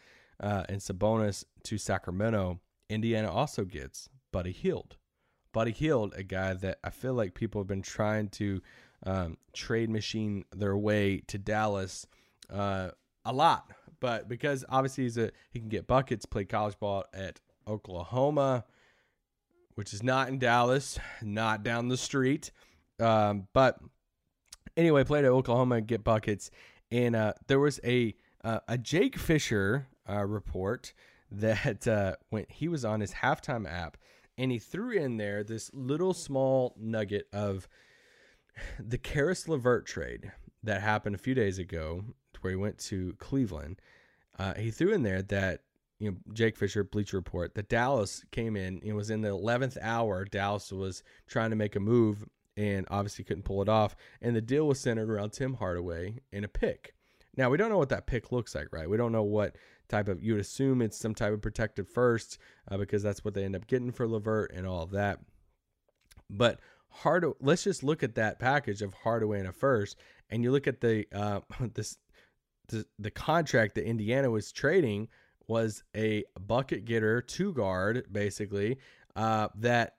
uh, 0.42 0.64
and 0.68 0.80
Sabonis 0.80 1.44
to 1.64 1.78
Sacramento, 1.78 2.60
Indiana 2.88 3.30
also 3.30 3.64
gets 3.64 4.08
Buddy 4.32 4.52
Hield. 4.52 4.96
Buddy 5.52 5.70
Hield, 5.72 6.14
a 6.16 6.22
guy 6.22 6.54
that 6.54 6.78
I 6.82 6.90
feel 6.90 7.14
like 7.14 7.34
people 7.34 7.60
have 7.60 7.68
been 7.68 7.82
trying 7.82 8.28
to 8.30 8.60
um, 9.04 9.36
trade 9.52 9.90
machine 9.90 10.44
their 10.54 10.76
way 10.76 11.22
to 11.28 11.38
Dallas 11.38 12.06
uh, 12.50 12.90
a 13.24 13.32
lot, 13.32 13.70
but 14.00 14.28
because 14.28 14.64
obviously 14.68 15.04
he's 15.04 15.18
a 15.18 15.30
he 15.50 15.60
can 15.60 15.68
get 15.68 15.86
buckets, 15.86 16.26
played 16.26 16.48
college 16.48 16.78
ball 16.78 17.04
at 17.12 17.40
Oklahoma, 17.68 18.64
which 19.74 19.92
is 19.92 20.02
not 20.02 20.28
in 20.28 20.38
Dallas, 20.38 20.98
not 21.22 21.62
down 21.62 21.88
the 21.88 21.96
street, 21.96 22.50
um, 22.98 23.48
but 23.52 23.78
anyway, 24.76 25.04
played 25.04 25.24
at 25.24 25.30
Oklahoma 25.30 25.80
get 25.80 26.02
buckets. 26.02 26.50
And 26.90 27.16
uh, 27.16 27.34
there 27.46 27.60
was 27.60 27.80
a 27.84 28.14
uh, 28.44 28.60
a 28.68 28.76
Jake 28.76 29.18
Fisher 29.18 29.86
uh, 30.08 30.24
report 30.24 30.92
that 31.30 31.86
uh, 31.88 32.16
when 32.30 32.46
he 32.48 32.68
was 32.68 32.84
on 32.84 33.00
his 33.00 33.12
halftime 33.12 33.70
app, 33.70 33.96
and 34.38 34.50
he 34.50 34.58
threw 34.58 34.92
in 34.92 35.16
there 35.16 35.44
this 35.44 35.70
little 35.72 36.14
small 36.14 36.74
nugget 36.78 37.26
of 37.32 37.68
the 38.78 38.98
Caris 38.98 39.48
LeVert 39.48 39.86
trade 39.86 40.32
that 40.62 40.82
happened 40.82 41.14
a 41.14 41.18
few 41.18 41.34
days 41.34 41.58
ago, 41.58 42.04
where 42.40 42.52
he 42.52 42.56
went 42.56 42.78
to 42.78 43.14
Cleveland. 43.18 43.80
Uh, 44.38 44.54
he 44.54 44.70
threw 44.70 44.92
in 44.92 45.02
there 45.02 45.22
that 45.22 45.60
you 45.98 46.10
know 46.10 46.16
Jake 46.32 46.56
Fisher 46.56 46.84
Bleacher 46.84 47.16
Report 47.16 47.54
that 47.54 47.68
Dallas 47.68 48.24
came 48.30 48.56
in. 48.56 48.80
It 48.82 48.92
was 48.92 49.10
in 49.10 49.20
the 49.20 49.28
eleventh 49.28 49.78
hour. 49.80 50.24
Dallas 50.24 50.72
was 50.72 51.02
trying 51.26 51.50
to 51.50 51.56
make 51.56 51.76
a 51.76 51.80
move 51.80 52.24
and 52.56 52.86
obviously 52.90 53.24
couldn't 53.24 53.44
pull 53.44 53.62
it 53.62 53.68
off. 53.68 53.96
And 54.20 54.36
the 54.36 54.40
deal 54.40 54.66
was 54.66 54.80
centered 54.80 55.10
around 55.10 55.30
Tim 55.32 55.54
Hardaway 55.54 56.18
and 56.32 56.44
a 56.44 56.48
pick. 56.48 56.94
Now 57.36 57.48
we 57.48 57.56
don't 57.56 57.70
know 57.70 57.78
what 57.78 57.88
that 57.90 58.06
pick 58.06 58.30
looks 58.30 58.54
like, 58.54 58.68
right? 58.72 58.88
We 58.88 58.96
don't 58.96 59.12
know 59.12 59.22
what 59.22 59.56
type 59.92 60.08
of. 60.08 60.22
You 60.22 60.32
would 60.32 60.40
assume 60.40 60.82
it's 60.82 60.98
some 60.98 61.14
type 61.14 61.32
of 61.32 61.40
protected 61.40 61.88
first 61.88 62.38
uh, 62.70 62.76
because 62.76 63.02
that's 63.02 63.24
what 63.24 63.34
they 63.34 63.44
end 63.44 63.54
up 63.54 63.66
getting 63.66 63.92
for 63.92 64.08
LeVert 64.08 64.52
and 64.52 64.66
all 64.66 64.82
of 64.82 64.90
that. 64.90 65.20
But 66.28 66.58
Hard, 66.88 67.24
let's 67.40 67.64
just 67.64 67.82
look 67.82 68.02
at 68.02 68.16
that 68.16 68.38
package 68.38 68.82
of 68.82 68.92
Hardaway 68.92 69.38
and 69.38 69.48
a 69.48 69.52
first, 69.52 69.98
and 70.28 70.42
you 70.44 70.52
look 70.52 70.66
at 70.66 70.80
the 70.80 71.06
uh, 71.12 71.40
this 71.74 71.96
the, 72.68 72.86
the 72.98 73.10
contract 73.10 73.74
that 73.74 73.86
Indiana 73.86 74.30
was 74.30 74.52
trading 74.52 75.08
was 75.48 75.82
a 75.96 76.24
bucket 76.46 76.84
getter, 76.84 77.20
two 77.20 77.52
guard, 77.52 78.06
basically, 78.10 78.78
uh, 79.16 79.48
that 79.56 79.96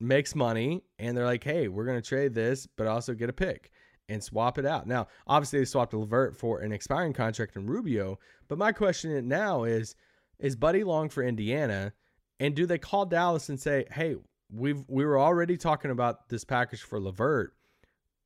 makes 0.00 0.34
money. 0.34 0.82
And 0.98 1.16
they're 1.16 1.26
like, 1.26 1.44
hey, 1.44 1.68
we're 1.68 1.84
to 1.84 2.08
trade 2.08 2.34
this, 2.34 2.66
but 2.66 2.86
also 2.86 3.14
get 3.14 3.28
a 3.28 3.34
pick 3.34 3.70
and 4.08 4.22
swap 4.22 4.58
it 4.58 4.66
out. 4.66 4.86
Now, 4.86 5.08
obviously, 5.26 5.58
they 5.58 5.64
swapped 5.64 5.94
LeVert 5.94 6.36
for 6.36 6.60
an 6.60 6.72
expiring 6.72 7.12
contract 7.12 7.56
in 7.56 7.66
Rubio. 7.66 8.18
But 8.48 8.58
my 8.58 8.72
question 8.72 9.28
now 9.28 9.64
is 9.64 9.94
is 10.38 10.56
Buddy 10.56 10.84
Long 10.84 11.08
for 11.08 11.22
Indiana? 11.22 11.92
And 12.40 12.54
do 12.54 12.66
they 12.66 12.78
call 12.78 13.04
Dallas 13.06 13.48
and 13.48 13.58
say, 13.58 13.84
hey, 13.90 14.16
we've 14.50 14.84
we 14.88 15.04
were 15.04 15.18
already 15.18 15.56
talking 15.56 15.90
about 15.90 16.28
this 16.28 16.44
package 16.44 16.82
for 16.82 17.00
LeVert. 17.00 17.54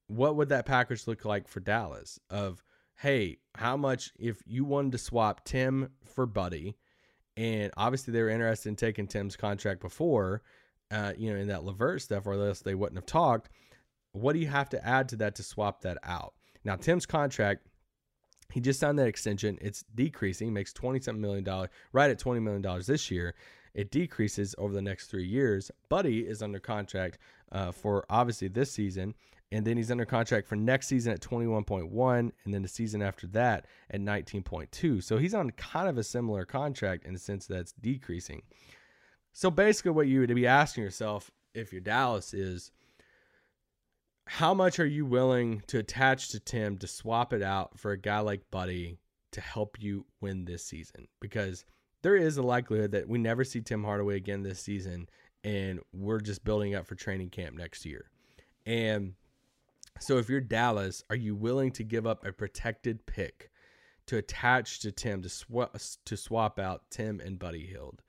What 0.08 0.36
would 0.36 0.50
that 0.50 0.66
package 0.66 1.06
look 1.06 1.24
like 1.24 1.48
for 1.48 1.60
Dallas? 1.60 2.18
Of 2.30 2.62
hey, 2.98 3.38
how 3.56 3.76
much 3.76 4.12
if 4.18 4.42
you 4.46 4.64
wanted 4.64 4.92
to 4.92 4.98
swap 4.98 5.44
Tim 5.44 5.90
for 6.04 6.26
Buddy, 6.26 6.76
and 7.36 7.72
obviously 7.76 8.12
they 8.12 8.22
were 8.22 8.28
interested 8.28 8.68
in 8.68 8.76
taking 8.76 9.06
Tim's 9.06 9.36
contract 9.36 9.80
before, 9.80 10.42
uh, 10.90 11.12
you 11.16 11.32
know, 11.32 11.38
in 11.38 11.48
that 11.48 11.64
LeVert 11.64 12.02
stuff, 12.02 12.26
or 12.26 12.34
else 12.34 12.60
they 12.60 12.74
wouldn't 12.74 12.98
have 12.98 13.06
talked. 13.06 13.48
What 14.12 14.34
do 14.34 14.38
you 14.38 14.48
have 14.48 14.68
to 14.70 14.86
add 14.86 15.08
to 15.10 15.16
that 15.16 15.34
to 15.36 15.42
swap 15.42 15.82
that 15.82 15.98
out? 16.02 16.34
Now 16.64 16.76
Tim's 16.76 17.06
contract, 17.06 17.66
he 18.52 18.60
just 18.60 18.80
signed 18.80 18.98
that 18.98 19.08
extension. 19.08 19.58
It's 19.60 19.84
decreasing, 19.94 20.52
makes 20.52 20.72
twenty 20.72 21.00
something 21.00 21.20
million 21.20 21.44
dollars, 21.44 21.70
right 21.92 22.10
at 22.10 22.18
twenty 22.18 22.40
million 22.40 22.62
dollars 22.62 22.86
this 22.86 23.10
year. 23.10 23.34
It 23.74 23.90
decreases 23.90 24.54
over 24.58 24.74
the 24.74 24.82
next 24.82 25.06
three 25.06 25.26
years. 25.26 25.70
Buddy 25.88 26.20
is 26.20 26.42
under 26.42 26.58
contract 26.58 27.18
uh, 27.50 27.72
for 27.72 28.04
obviously 28.10 28.48
this 28.48 28.70
season, 28.70 29.14
and 29.52 29.66
then 29.66 29.76
he's 29.76 29.90
under 29.90 30.06
contract 30.06 30.48
for 30.48 30.56
next 30.56 30.88
season 30.88 31.12
at 31.12 31.20
21.1 31.20 32.32
and 32.44 32.54
then 32.54 32.62
the 32.62 32.68
season 32.68 33.02
after 33.02 33.26
that 33.28 33.66
at 33.90 34.00
19.2 34.00 35.02
so 35.02 35.18
he's 35.18 35.34
on 35.34 35.50
kind 35.50 35.88
of 35.88 35.98
a 35.98 36.02
similar 36.02 36.44
contract 36.44 37.04
in 37.04 37.12
the 37.12 37.18
sense 37.18 37.46
that 37.46 37.58
it's 37.58 37.72
decreasing 37.72 38.42
so 39.32 39.50
basically 39.50 39.90
what 39.92 40.08
you 40.08 40.20
would 40.20 40.34
be 40.34 40.46
asking 40.46 40.82
yourself 40.82 41.30
if 41.54 41.70
you're 41.72 41.80
dallas 41.80 42.32
is 42.34 42.72
how 44.26 44.54
much 44.54 44.78
are 44.78 44.86
you 44.86 45.04
willing 45.04 45.62
to 45.66 45.78
attach 45.78 46.28
to 46.28 46.40
tim 46.40 46.76
to 46.78 46.86
swap 46.86 47.32
it 47.32 47.42
out 47.42 47.78
for 47.78 47.92
a 47.92 47.98
guy 47.98 48.20
like 48.20 48.50
buddy 48.50 48.98
to 49.30 49.40
help 49.40 49.76
you 49.80 50.04
win 50.20 50.44
this 50.44 50.64
season 50.64 51.08
because 51.20 51.64
there 52.02 52.16
is 52.16 52.36
a 52.36 52.42
likelihood 52.42 52.92
that 52.92 53.08
we 53.08 53.18
never 53.18 53.44
see 53.44 53.60
tim 53.60 53.84
hardaway 53.84 54.16
again 54.16 54.42
this 54.42 54.60
season 54.60 55.08
and 55.44 55.80
we're 55.92 56.20
just 56.20 56.44
building 56.44 56.74
up 56.74 56.86
for 56.86 56.94
training 56.94 57.30
camp 57.30 57.56
next 57.56 57.84
year 57.84 58.10
and 58.66 59.14
so 60.00 60.18
if 60.18 60.28
you're 60.28 60.40
Dallas, 60.40 61.04
are 61.10 61.16
you 61.16 61.34
willing 61.34 61.70
to 61.72 61.84
give 61.84 62.06
up 62.06 62.24
a 62.24 62.32
protected 62.32 63.06
pick 63.06 63.50
to 64.06 64.16
attach 64.16 64.80
to 64.80 64.90
Tim 64.90 65.22
to 65.22 65.28
swap 65.28 65.76
to 66.04 66.16
swap 66.16 66.58
out 66.58 66.82
Tim 66.90 67.20
and 67.20 67.38
Buddy 67.38 67.66
Hield? 67.66 68.02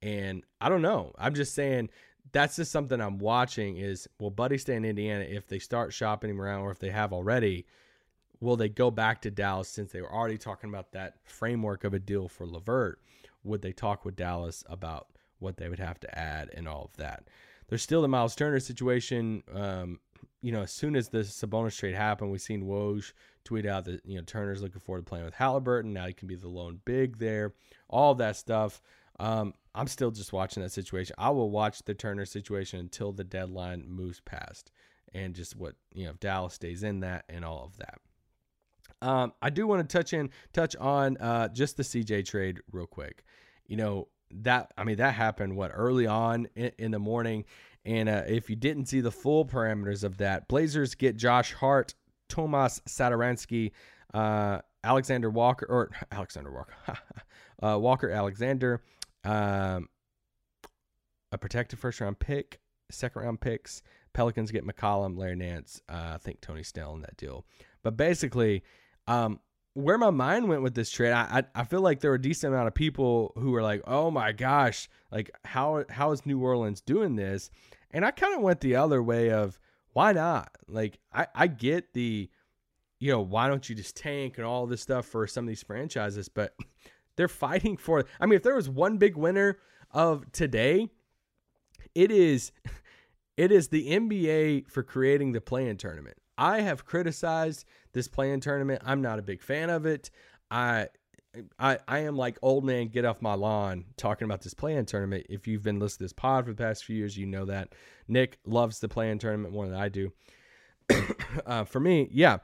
And 0.00 0.44
I 0.60 0.68
don't 0.68 0.82
know. 0.82 1.12
I'm 1.18 1.34
just 1.34 1.54
saying 1.54 1.90
that's 2.32 2.56
just 2.56 2.72
something 2.72 3.00
I'm 3.00 3.18
watching 3.18 3.76
is 3.76 4.08
will 4.18 4.30
Buddy 4.30 4.58
stay 4.58 4.74
in 4.74 4.84
Indiana 4.84 5.24
if 5.24 5.46
they 5.46 5.58
start 5.58 5.92
shopping 5.92 6.30
him 6.30 6.40
around 6.40 6.62
or 6.62 6.70
if 6.70 6.78
they 6.78 6.90
have 6.90 7.12
already? 7.12 7.66
Will 8.40 8.56
they 8.56 8.68
go 8.68 8.90
back 8.90 9.22
to 9.22 9.30
Dallas 9.30 9.68
since 9.68 9.92
they 9.92 10.02
were 10.02 10.12
already 10.12 10.38
talking 10.38 10.68
about 10.68 10.92
that 10.92 11.14
framework 11.24 11.84
of 11.84 11.94
a 11.94 11.98
deal 11.98 12.28
for 12.28 12.46
LeVert? 12.46 13.00
Would 13.44 13.62
they 13.62 13.72
talk 13.72 14.04
with 14.04 14.16
Dallas 14.16 14.64
about 14.68 15.08
what 15.38 15.56
they 15.56 15.68
would 15.68 15.78
have 15.78 16.00
to 16.00 16.18
add 16.18 16.50
and 16.54 16.66
all 16.66 16.84
of 16.84 16.96
that? 16.96 17.28
There's 17.68 17.82
still 17.82 18.02
the 18.02 18.08
Miles 18.08 18.34
Turner 18.34 18.60
situation. 18.60 19.42
Um, 19.52 20.00
you 20.42 20.52
know, 20.52 20.62
as 20.62 20.72
soon 20.72 20.96
as 20.96 21.08
the 21.08 21.20
Sabonis 21.20 21.78
trade 21.78 21.94
happened, 21.94 22.30
we 22.30 22.38
seen 22.38 22.64
Woj 22.64 23.12
tweet 23.44 23.66
out 23.66 23.84
that 23.86 24.04
you 24.04 24.16
know 24.18 24.24
Turner's 24.24 24.62
looking 24.62 24.80
forward 24.80 25.00
to 25.00 25.08
playing 25.08 25.24
with 25.24 25.34
Haliburton. 25.34 25.92
Now 25.92 26.06
he 26.06 26.12
can 26.12 26.28
be 26.28 26.34
the 26.34 26.48
lone 26.48 26.80
big 26.84 27.18
there. 27.18 27.54
All 27.88 28.14
that 28.16 28.36
stuff. 28.36 28.82
Um, 29.18 29.54
I'm 29.74 29.86
still 29.86 30.10
just 30.10 30.32
watching 30.32 30.62
that 30.62 30.72
situation. 30.72 31.14
I 31.18 31.30
will 31.30 31.50
watch 31.50 31.82
the 31.82 31.94
Turner 31.94 32.24
situation 32.24 32.80
until 32.80 33.12
the 33.12 33.24
deadline 33.24 33.84
moves 33.88 34.20
past, 34.20 34.70
and 35.12 35.34
just 35.34 35.56
what 35.56 35.74
you 35.92 36.04
know, 36.04 36.10
if 36.10 36.20
Dallas 36.20 36.54
stays 36.54 36.82
in 36.82 37.00
that 37.00 37.24
and 37.28 37.44
all 37.44 37.64
of 37.64 37.76
that. 37.78 37.98
Um, 39.02 39.32
I 39.42 39.50
do 39.50 39.66
want 39.66 39.88
to 39.88 39.96
touch 39.96 40.12
in 40.12 40.30
touch 40.52 40.76
on 40.76 41.16
uh, 41.18 41.48
just 41.48 41.76
the 41.76 41.82
CJ 41.82 42.26
trade 42.26 42.60
real 42.72 42.86
quick. 42.86 43.24
You 43.66 43.76
know 43.76 44.08
that 44.30 44.72
I 44.78 44.84
mean 44.84 44.96
that 44.96 45.14
happened 45.14 45.56
what 45.56 45.70
early 45.74 46.06
on 46.06 46.48
in, 46.54 46.72
in 46.78 46.90
the 46.90 46.98
morning, 46.98 47.44
and 47.84 48.08
uh, 48.08 48.22
if 48.26 48.48
you 48.48 48.56
didn't 48.56 48.86
see 48.86 49.00
the 49.00 49.10
full 49.10 49.44
parameters 49.44 50.04
of 50.04 50.18
that, 50.18 50.48
Blazers 50.48 50.94
get 50.94 51.16
Josh 51.16 51.52
Hart, 51.52 51.94
Tomas 52.28 52.80
Satoransky, 52.88 53.72
uh, 54.12 54.60
Alexander 54.82 55.30
Walker, 55.30 55.66
or 55.68 55.90
Alexander 56.12 56.52
Walker, 56.52 56.74
uh, 57.62 57.78
Walker 57.78 58.10
Alexander, 58.10 58.82
um, 59.24 59.88
a 61.32 61.38
protected 61.38 61.78
first 61.78 62.00
round 62.00 62.18
pick, 62.18 62.60
second 62.90 63.22
round 63.22 63.40
picks. 63.40 63.82
Pelicans 64.12 64.50
get 64.50 64.66
McCollum, 64.66 65.18
Larry 65.18 65.34
Nance, 65.34 65.82
uh, 65.88 66.12
I 66.14 66.18
think 66.18 66.40
Tony 66.40 66.62
Snell 66.62 66.94
in 66.94 67.00
that 67.00 67.16
deal. 67.16 67.44
But 67.82 67.96
basically, 67.96 68.62
um, 69.08 69.40
where 69.74 69.98
my 69.98 70.10
mind 70.10 70.48
went 70.48 70.62
with 70.62 70.74
this 70.74 70.90
trade, 70.90 71.12
I, 71.12 71.42
I, 71.54 71.60
I 71.60 71.64
feel 71.64 71.80
like 71.80 71.98
there 71.98 72.12
were 72.12 72.16
a 72.16 72.22
decent 72.22 72.52
amount 72.52 72.68
of 72.68 72.74
people 72.74 73.32
who 73.36 73.50
were 73.50 73.62
like, 73.62 73.82
"Oh 73.86 74.10
my 74.10 74.32
gosh, 74.32 74.88
like 75.10 75.30
how 75.44 75.84
how 75.90 76.12
is 76.12 76.24
New 76.24 76.40
Orleans 76.40 76.80
doing 76.80 77.16
this?" 77.16 77.50
And 77.90 78.04
I 78.04 78.12
kind 78.12 78.34
of 78.34 78.40
went 78.40 78.60
the 78.60 78.76
other 78.76 79.02
way 79.02 79.30
of 79.30 79.58
why 79.92 80.12
not? 80.12 80.50
Like 80.68 80.98
I 81.12 81.26
I 81.34 81.46
get 81.48 81.92
the 81.92 82.30
you 83.00 83.10
know, 83.10 83.20
why 83.20 83.48
don't 83.48 83.68
you 83.68 83.74
just 83.74 83.96
tank 83.96 84.38
and 84.38 84.46
all 84.46 84.66
this 84.66 84.80
stuff 84.80 85.04
for 85.04 85.26
some 85.26 85.44
of 85.44 85.48
these 85.48 85.62
franchises, 85.62 86.28
but 86.30 86.54
they're 87.16 87.28
fighting 87.28 87.76
for. 87.76 88.04
I 88.20 88.26
mean, 88.26 88.36
if 88.36 88.42
there 88.42 88.54
was 88.54 88.68
one 88.68 88.98
big 88.98 89.16
winner 89.16 89.58
of 89.90 90.30
today, 90.32 90.88
it 91.94 92.10
is 92.10 92.52
it 93.36 93.52
is 93.52 93.68
the 93.68 93.90
NBA 93.90 94.68
for 94.68 94.82
creating 94.82 95.32
the 95.32 95.40
play-in 95.40 95.76
tournament. 95.76 96.16
I 96.36 96.60
have 96.60 96.84
criticized 96.84 97.64
this 97.92 98.08
play-in 98.08 98.40
tournament. 98.40 98.82
I'm 98.84 99.00
not 99.00 99.18
a 99.18 99.22
big 99.22 99.42
fan 99.42 99.70
of 99.70 99.86
it. 99.86 100.10
I 100.50 100.88
I, 101.58 101.78
I 101.88 101.98
am 102.00 102.16
like 102.16 102.38
old 102.42 102.64
man 102.64 102.88
get 102.88 103.04
off 103.04 103.20
my 103.20 103.34
lawn 103.34 103.86
talking 103.96 104.24
about 104.24 104.42
this 104.42 104.54
play-in 104.54 104.86
tournament. 104.86 105.26
If 105.28 105.46
you've 105.46 105.62
been 105.62 105.80
listening 105.80 105.98
to 105.98 106.04
this 106.04 106.12
pod 106.12 106.44
for 106.44 106.52
the 106.52 106.62
past 106.62 106.84
few 106.84 106.96
years, 106.96 107.16
you 107.16 107.26
know 107.26 107.44
that 107.46 107.74
Nick 108.06 108.38
loves 108.44 108.78
the 108.78 108.88
play-in 108.88 109.18
tournament 109.18 109.52
more 109.52 109.66
than 109.66 109.76
I 109.76 109.88
do. 109.88 110.12
uh, 111.46 111.64
for 111.64 111.80
me, 111.80 112.08
yeah. 112.12 112.38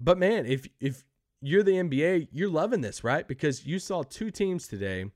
But 0.00 0.18
man, 0.18 0.46
if 0.46 0.66
if 0.80 1.04
you're 1.40 1.62
the 1.62 1.72
NBA, 1.72 2.28
you're 2.32 2.48
loving 2.48 2.80
this, 2.80 3.04
right? 3.04 3.26
Because 3.26 3.66
you 3.66 3.78
saw 3.78 4.02
two 4.02 4.30
teams 4.30 4.66
today 4.66 5.06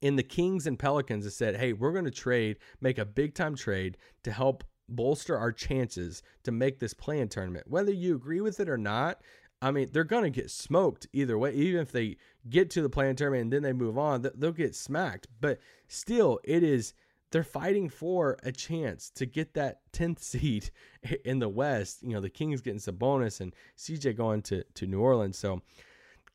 in 0.00 0.16
the 0.16 0.22
Kings 0.22 0.66
and 0.66 0.78
Pelicans 0.78 1.24
that 1.24 1.30
said, 1.32 1.56
"Hey, 1.56 1.72
we're 1.72 1.92
going 1.92 2.04
to 2.04 2.10
trade, 2.10 2.58
make 2.80 2.98
a 2.98 3.04
big 3.04 3.34
time 3.34 3.54
trade 3.54 3.96
to 4.24 4.30
help 4.30 4.64
bolster 4.88 5.36
our 5.36 5.52
chances 5.52 6.22
to 6.44 6.52
make 6.52 6.78
this 6.78 6.94
play-in 6.94 7.28
tournament." 7.28 7.68
Whether 7.68 7.92
you 7.92 8.14
agree 8.14 8.40
with 8.40 8.60
it 8.60 8.68
or 8.68 8.78
not, 8.78 9.22
I 9.62 9.70
mean, 9.70 9.88
they're 9.90 10.04
going 10.04 10.24
to 10.24 10.30
get 10.30 10.50
smoked 10.50 11.06
either 11.12 11.38
way. 11.38 11.54
Even 11.54 11.80
if 11.80 11.90
they 11.90 12.18
get 12.48 12.68
to 12.70 12.82
the 12.82 12.90
play-in 12.90 13.16
tournament 13.16 13.42
and 13.42 13.52
then 13.52 13.62
they 13.62 13.72
move 13.72 13.96
on, 13.96 14.28
they'll 14.34 14.52
get 14.52 14.74
smacked. 14.74 15.28
But 15.40 15.58
still, 15.88 16.40
it 16.44 16.62
is 16.62 16.92
they're 17.32 17.44
fighting 17.44 17.88
for 17.88 18.36
a 18.42 18.52
chance 18.52 19.10
to 19.10 19.26
get 19.26 19.54
that 19.54 19.80
10th 19.92 20.20
seed 20.20 20.70
in 21.24 21.38
the 21.38 21.48
West. 21.48 22.02
You 22.02 22.10
know, 22.10 22.20
the 22.20 22.30
Kings 22.30 22.60
getting 22.60 22.80
Sabonis 22.80 23.40
and 23.40 23.54
CJ 23.76 24.16
going 24.16 24.42
to, 24.42 24.64
to 24.74 24.86
New 24.86 25.00
Orleans. 25.00 25.38
So 25.38 25.62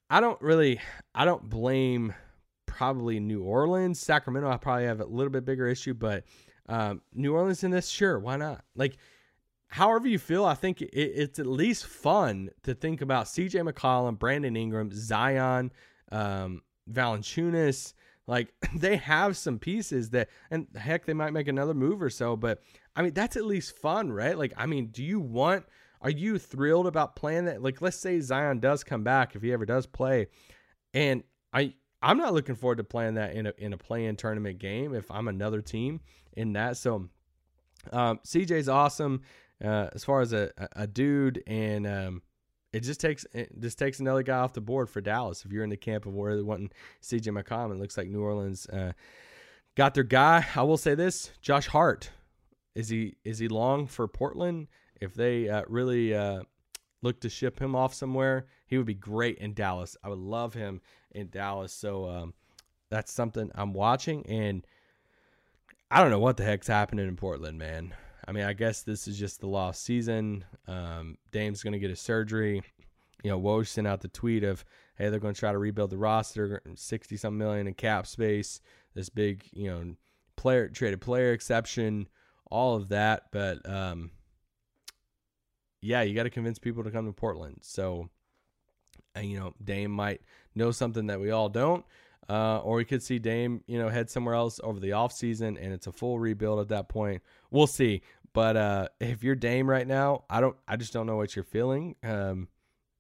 I 0.10 0.20
don't 0.20 0.42
really, 0.42 0.80
I 1.16 1.26
don't 1.26 1.50
blame 1.50 2.14
probably 2.66 3.20
New 3.20 3.44
Orleans. 3.44 4.00
Sacramento, 4.00 4.50
I 4.50 4.58
probably 4.58 4.86
have 4.86 5.00
a 5.00 5.06
little 5.06 5.32
bit 5.32 5.46
bigger 5.46 5.68
issue, 5.68 5.94
but 5.94 6.26
um, 6.68 7.02
New 7.14 7.34
Orleans 7.34 7.64
in 7.64 7.72
this, 7.72 7.90
sure, 7.90 8.20
why 8.20 8.38
not? 8.38 8.64
Like, 8.76 8.98
however 9.68 10.08
you 10.08 10.20
feel, 10.20 10.46
I 10.46 10.54
think 10.54 10.82
it, 10.82 10.94
it's 10.94 11.40
at 11.40 11.46
least 11.46 11.86
fun 11.86 12.50
to 12.64 12.74
think 12.74 13.02
about 13.02 13.26
CJ 13.26 13.70
McCollum, 13.70 14.20
Brandon 14.20 14.56
Ingram, 14.56 14.90
Zion, 14.94 15.72
um, 16.12 16.62
Valanciunas. 16.92 17.94
Like 18.32 18.54
they 18.76 18.96
have 18.96 19.36
some 19.36 19.60
pieces 19.60 20.12
that, 20.12 20.30
and 20.50 20.66
heck, 20.76 21.06
they 21.06 21.14
might 21.14 21.34
make 21.34 21.50
another 21.50 21.74
move 21.74 22.02
or 22.02 22.10
so. 22.10 22.38
But 22.38 22.64
I 22.96 23.02
mean, 23.02 23.14
that's 23.14 23.36
at 23.36 23.46
least 23.46 23.78
fun, 23.78 24.12
right? 24.12 24.38
Like, 24.38 24.54
I 24.56 24.66
mean, 24.66 24.88
do 24.88 25.04
you 25.04 25.20
want? 25.20 25.66
Are 26.02 26.10
you 26.10 26.40
thrilled 26.40 26.88
about 26.88 27.16
playing 27.16 27.46
that? 27.46 27.62
Like, 27.62 27.82
let's 27.82 27.98
say 27.98 28.20
Zion 28.22 28.60
does 28.60 28.84
come 28.84 29.04
back 29.04 29.36
if 29.36 29.44
he 29.44 29.52
ever 29.52 29.66
does 29.66 29.86
play, 29.86 30.28
and 30.94 31.24
I 31.54 31.74
I'm 32.02 32.18
not 32.18 32.34
looking 32.34 32.56
forward 32.56 32.78
to 32.78 32.86
playing 32.86 33.16
that 33.16 33.36
in 33.36 33.48
a 33.48 33.54
in 33.58 33.74
a 33.74 33.78
play-in 33.78 34.16
tournament 34.16 34.60
game 34.60 34.96
if 34.96 35.12
I'm 35.12 35.28
another 35.28 35.62
team 35.62 36.00
in 36.32 36.54
that. 36.54 36.78
So 36.78 37.10
um, 37.92 38.20
CJ's 38.26 38.70
awesome 38.70 39.24
uh, 39.64 39.90
as 39.94 40.06
far 40.06 40.22
as 40.22 40.32
a, 40.32 40.52
a 40.76 40.88
dude, 40.88 41.44
and 41.46 41.86
um, 41.86 42.22
it 42.74 42.82
just 42.82 43.00
takes 43.00 43.26
it 43.34 43.52
just 43.60 43.78
takes 43.78 44.00
another 44.00 44.24
guy 44.24 44.38
off 44.38 44.54
the 44.54 44.62
board 44.62 44.90
for 44.90 45.02
Dallas. 45.02 45.44
If 45.46 45.52
you're 45.52 45.64
in 45.64 45.70
the 45.70 45.78
camp 45.78 46.06
of 46.06 46.14
where 46.14 46.36
they 46.36 46.42
wanting 46.42 46.72
CJ 47.02 47.38
McCollum, 47.38 47.72
it 47.72 47.80
looks 47.80 47.98
like 47.98 48.08
New 48.08 48.22
Orleans 48.22 48.66
uh, 48.68 48.94
got 49.76 49.94
their 49.94 50.04
guy. 50.04 50.46
I 50.56 50.64
will 50.64 50.78
say 50.78 50.96
this: 50.96 51.32
Josh 51.42 51.68
Hart 51.68 52.12
is 52.76 52.90
he 52.90 53.16
is 53.24 53.40
he 53.40 53.48
long 53.48 53.88
for 53.88 54.08
Portland? 54.08 54.68
If 55.00 55.14
they 55.14 55.50
uh, 55.50 55.64
really 55.68 56.16
uh, 56.16 56.44
look 57.02 57.20
to 57.22 57.30
ship 57.30 57.60
him 57.60 57.76
off 57.76 57.94
somewhere, 57.94 58.46
he 58.68 58.78
would 58.78 58.86
be 58.86 58.94
great 58.94 59.38
in 59.40 59.54
Dallas. 59.54 59.98
I 60.04 60.10
would 60.10 60.20
love 60.20 60.54
him 60.54 60.82
in 61.12 61.30
Dallas. 61.30 61.74
So 61.74 62.08
um, 62.08 62.34
that's 62.90 63.12
something 63.12 63.52
I'm 63.56 63.74
watching, 63.74 64.26
and 64.28 64.66
I 65.90 66.02
don't 66.02 66.12
know 66.12 66.20
what 66.20 66.38
the 66.38 66.44
heck's 66.44 66.68
happening 66.68 67.08
in 67.08 67.18
Portland, 67.18 67.58
man. 67.58 67.94
I 68.28 68.32
mean, 68.32 68.44
I 68.44 68.54
guess 68.54 68.84
this 68.84 69.08
is 69.08 69.18
just 69.18 69.40
the 69.40 69.48
lost 69.48 69.84
season. 69.84 70.46
Um, 70.68 71.18
Dame's 71.32 71.64
going 71.64 71.74
to 71.74 71.80
get 71.80 71.92
a 71.92 71.96
surgery. 71.96 72.62
You 73.24 73.32
know, 73.32 73.40
Woj 73.40 73.68
sent 73.68 73.88
out 73.88 74.02
the 74.02 74.08
tweet 74.08 74.44
of, 74.44 74.64
hey, 74.98 75.10
they're 75.10 75.20
going 75.20 75.34
to 75.34 75.40
try 75.40 75.52
to 75.52 75.58
rebuild 75.58 75.90
the 75.90 75.98
roster, 75.98 76.62
60 76.74 77.18
some 77.18 77.38
million 77.38 77.68
in 77.68 77.74
cap 77.74 78.08
space, 78.08 78.62
this 78.94 79.10
big, 79.10 79.44
you 79.52 79.70
know, 79.70 79.96
player 80.36 80.70
traded 80.70 81.02
player 81.02 81.34
exception, 81.34 82.08
all 82.50 82.76
of 82.76 82.90
that. 82.90 83.26
But 83.32 83.68
um, 83.70 84.12
yeah, 85.82 86.02
you 86.02 86.16
got 86.16 86.24
to 86.24 86.30
convince 86.30 86.60
people 86.60 86.84
to 86.84 86.92
come 86.92 87.06
to 87.06 87.14
Portland. 87.14 87.60
So, 87.62 88.10
and, 89.16 89.30
you 89.30 89.40
know, 89.40 89.54
Dame 89.64 89.92
might 89.92 90.22
know 90.56 90.72
something 90.72 91.08
that 91.08 91.20
we 91.20 91.32
all 91.32 91.50
don't. 91.50 91.86
Uh, 92.30 92.60
or 92.60 92.78
we 92.78 92.86
could 92.86 93.04
see 93.04 93.20
Dame, 93.20 93.64
you 93.68 93.78
know, 93.78 93.90
head 93.90 94.10
somewhere 94.10 94.36
else 94.36 94.60
over 94.64 94.80
the 94.80 94.92
offseason 94.92 95.62
and 95.62 95.74
it's 95.74 95.88
a 95.88 95.92
full 95.92 96.20
rebuild 96.20 96.60
at 96.60 96.70
that 96.70 96.88
point. 96.88 97.22
We'll 97.50 97.68
see. 97.68 98.02
But 98.34 98.56
uh, 98.56 98.88
if 99.00 99.24
you're 99.24 99.36
Dame 99.36 99.70
right 99.70 99.88
now, 99.88 100.24
I 100.30 100.40
don't, 100.40 100.56
I 100.68 100.78
just 100.78 100.94
don't 100.94 101.06
know 101.06 101.18
what 101.18 101.36
you're 101.36 101.44
feeling 101.44 101.96
um, 102.04 102.48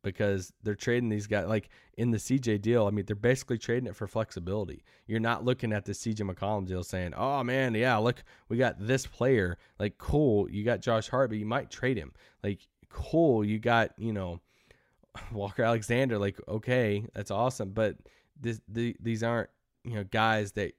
because 0.04 0.52
they're 0.64 0.76
trading 0.76 1.10
these 1.10 1.28
guys 1.28 1.48
like 1.48 1.70
in 1.98 2.12
the 2.12 2.18
CJ 2.18 2.62
deal. 2.62 2.88
I 2.88 2.90
mean, 2.90 3.06
they're 3.06 3.16
basically 3.16 3.58
trading 3.58 3.88
it 3.88 3.96
for 3.96 4.08
flexibility. 4.08 4.84
You're 5.08 5.20
not 5.20 5.46
looking 5.46 5.72
at 5.72 5.86
the 5.86 5.94
CJ 5.94 6.30
McCollum 6.30 6.68
deal 6.68 6.84
saying, 6.84 7.14
"Oh 7.16 7.44
man, 7.44 7.74
yeah, 7.76 7.98
look, 7.98 8.24
we 8.50 8.58
got 8.58 8.76
this 8.80 9.06
player. 9.06 9.58
Like, 9.80 9.98
cool, 9.98 10.50
you 10.50 10.64
got 10.64 10.82
Josh 10.82 11.08
Hart, 11.08 11.30
but 11.30 11.40
you 11.40 11.46
might 11.46 11.70
trade 11.70 11.98
him. 11.98 12.14
Like, 12.44 12.68
cool, 12.90 13.46
you 13.46 13.60
got 13.60 13.92
you 13.98 14.14
know 14.14 14.42
Walker 15.32 15.64
Alexander. 15.64 16.18
Like, 16.18 16.40
okay, 16.48 17.06
that's 17.14 17.32
awesome, 17.32 17.72
but 17.72 17.96
this, 18.42 18.62
the, 18.68 18.96
these 19.00 19.24
aren't 19.24 19.50
you 19.84 19.96
know 19.96 20.04
guys 20.04 20.52
that 20.54 20.74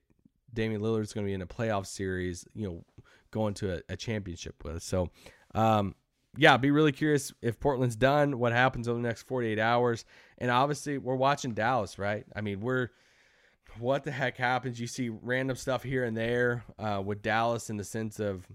Damian 0.53 0.81
Lillard's 0.81 1.13
going 1.13 1.27
to 1.27 1.31
be 1.31 1.35
in 1.35 1.43
a 1.43 1.47
playoff 1.47 1.87
series, 1.87 2.47
you 2.55 2.69
know, 2.69 2.85
going 3.31 3.55
to 3.55 3.75
a, 3.75 3.81
a 3.89 3.97
championship 3.97 4.63
with. 4.65 4.83
So, 4.83 5.11
um, 5.55 5.95
yeah, 6.37 6.57
be 6.57 6.71
really 6.71 6.93
curious 6.93 7.33
if 7.43 7.59
Portland's 7.61 7.97
done, 7.97 8.39
what 8.39 8.53
happens 8.53 8.89
over 8.89 9.01
the 9.01 9.07
next 9.07 9.23
48 9.23 9.59
hours. 9.59 10.05
And 10.39 10.51
obviously, 10.51 10.99
we're 10.99 11.15
watching 11.15 11.53
Dallas, 11.53 11.99
right? 11.99 12.25
I 12.35 12.41
mean, 12.41 12.61
we're 12.61 12.91
what 13.79 14.05
the 14.05 14.11
heck 14.11 14.37
happens? 14.37 14.81
You 14.81 14.87
see 14.87 15.09
random 15.09 15.57
stuff 15.57 15.83
here 15.83 16.05
and 16.05 16.17
there 16.17 16.65
uh, 16.79 17.03
with 17.05 17.23
Dallas 17.23 17.71
in 17.71 17.77
the 17.77 17.85
sense 17.85 18.21
of, 18.21 18.47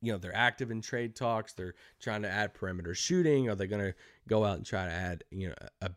you 0.00 0.12
know, 0.12 0.18
they're 0.18 0.36
active 0.36 0.70
in 0.70 0.80
trade 0.80 1.14
talks. 1.14 1.52
They're 1.52 1.74
trying 2.00 2.22
to 2.22 2.30
add 2.30 2.54
perimeter 2.54 2.94
shooting. 2.94 3.48
Are 3.48 3.54
they 3.54 3.66
going 3.66 3.82
to 3.82 3.94
go 4.26 4.44
out 4.44 4.56
and 4.56 4.64
try 4.64 4.86
to 4.86 4.92
add, 4.92 5.24
you 5.30 5.48
know, 5.48 5.54
a, 5.82 5.90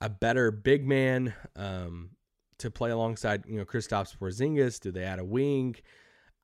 a 0.00 0.08
better 0.08 0.50
big 0.50 0.86
man 0.86 1.34
um, 1.56 2.10
to 2.58 2.70
play 2.70 2.90
alongside, 2.90 3.44
you 3.46 3.58
know, 3.58 3.64
Kristaps 3.64 4.16
Porzingis? 4.16 4.80
Do 4.80 4.90
they 4.90 5.04
add 5.04 5.18
a 5.18 5.24
wing? 5.24 5.76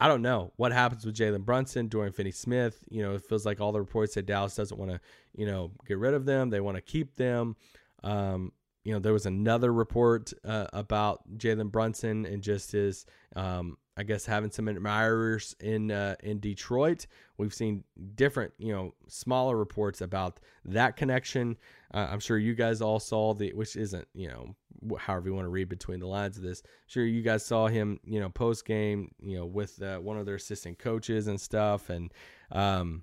I 0.00 0.08
don't 0.08 0.22
know 0.22 0.52
what 0.56 0.72
happens 0.72 1.06
with 1.06 1.16
Jalen 1.16 1.44
Brunson, 1.44 1.88
Dorian 1.88 2.12
Finney-Smith. 2.12 2.84
You 2.90 3.02
know, 3.02 3.14
it 3.14 3.22
feels 3.22 3.46
like 3.46 3.60
all 3.60 3.72
the 3.72 3.80
reports 3.80 4.14
say 4.14 4.22
Dallas 4.22 4.56
doesn't 4.56 4.78
want 4.78 4.90
to, 4.90 5.00
you 5.34 5.46
know, 5.46 5.70
get 5.86 5.98
rid 5.98 6.14
of 6.14 6.26
them. 6.26 6.50
They 6.50 6.60
want 6.60 6.76
to 6.76 6.82
keep 6.82 7.16
them. 7.16 7.56
Um, 8.02 8.52
you 8.82 8.92
know, 8.92 8.98
there 8.98 9.12
was 9.12 9.24
another 9.24 9.72
report 9.72 10.32
uh, 10.44 10.66
about 10.72 11.22
Jalen 11.38 11.70
Brunson 11.70 12.26
and 12.26 12.42
just 12.42 12.72
his, 12.72 13.06
um, 13.34 13.78
I 13.96 14.02
guess, 14.02 14.26
having 14.26 14.50
some 14.50 14.68
admirers 14.68 15.54
in 15.60 15.90
uh, 15.90 16.16
in 16.20 16.40
Detroit. 16.40 17.06
We've 17.38 17.54
seen 17.54 17.84
different, 18.16 18.52
you 18.58 18.72
know, 18.72 18.94
smaller 19.08 19.56
reports 19.56 20.00
about 20.00 20.40
that 20.64 20.96
connection. 20.96 21.56
Uh, 21.92 22.08
I'm 22.10 22.20
sure 22.20 22.38
you 22.38 22.54
guys 22.54 22.80
all 22.80 22.98
saw 22.98 23.34
the, 23.34 23.52
which 23.52 23.76
isn't, 23.76 24.08
you 24.14 24.28
know, 24.28 24.54
however 24.98 25.28
you 25.28 25.34
want 25.34 25.44
to 25.46 25.50
read 25.50 25.68
between 25.68 26.00
the 26.00 26.06
lines 26.06 26.36
of 26.36 26.42
this. 26.42 26.62
Sure, 26.86 27.04
you 27.04 27.22
guys 27.22 27.44
saw 27.44 27.68
him, 27.68 28.00
you 28.04 28.20
know, 28.20 28.28
post 28.28 28.64
game, 28.64 29.12
you 29.20 29.36
know, 29.36 29.46
with 29.46 29.80
uh, 29.80 29.98
one 29.98 30.18
of 30.18 30.26
their 30.26 30.34
assistant 30.34 30.78
coaches 30.78 31.28
and 31.28 31.40
stuff. 31.40 31.88
And 31.88 32.12
um, 32.50 33.02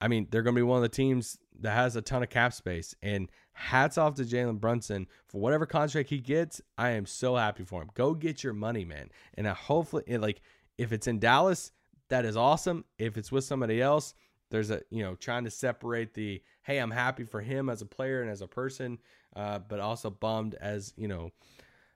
I 0.00 0.08
mean, 0.08 0.26
they're 0.30 0.42
going 0.42 0.54
to 0.54 0.58
be 0.58 0.64
one 0.64 0.78
of 0.78 0.82
the 0.82 0.88
teams 0.88 1.38
that 1.60 1.72
has 1.72 1.96
a 1.96 2.02
ton 2.02 2.22
of 2.22 2.30
cap 2.30 2.52
space. 2.52 2.94
And 3.02 3.30
hats 3.58 3.98
off 3.98 4.14
to 4.14 4.22
Jalen 4.22 4.60
Brunson 4.60 5.06
for 5.26 5.40
whatever 5.40 5.66
contract 5.66 6.10
he 6.10 6.18
gets. 6.18 6.60
I 6.76 6.90
am 6.90 7.06
so 7.06 7.36
happy 7.36 7.64
for 7.64 7.82
him. 7.82 7.90
Go 7.94 8.14
get 8.14 8.42
your 8.42 8.52
money, 8.52 8.84
man. 8.84 9.10
And 9.34 9.48
I 9.48 9.52
hopefully, 9.52 10.04
like, 10.16 10.40
if 10.76 10.92
it's 10.92 11.06
in 11.06 11.18
Dallas, 11.18 11.72
that 12.08 12.24
is 12.24 12.36
awesome. 12.36 12.84
If 12.98 13.18
it's 13.18 13.32
with 13.32 13.44
somebody 13.44 13.82
else, 13.82 14.14
there's 14.50 14.70
a 14.70 14.80
you 14.90 15.02
know 15.02 15.14
trying 15.14 15.44
to 15.44 15.50
separate 15.50 16.14
the 16.14 16.42
hey 16.62 16.78
i'm 16.78 16.90
happy 16.90 17.22
for 17.22 17.42
him 17.42 17.68
as 17.68 17.82
a 17.82 17.84
player 17.84 18.22
and 18.22 18.30
as 18.30 18.40
a 18.40 18.46
person 18.46 18.98
uh, 19.36 19.58
but 19.58 19.78
also 19.78 20.08
bummed 20.08 20.54
as 20.54 20.94
you 20.96 21.06
know 21.06 21.30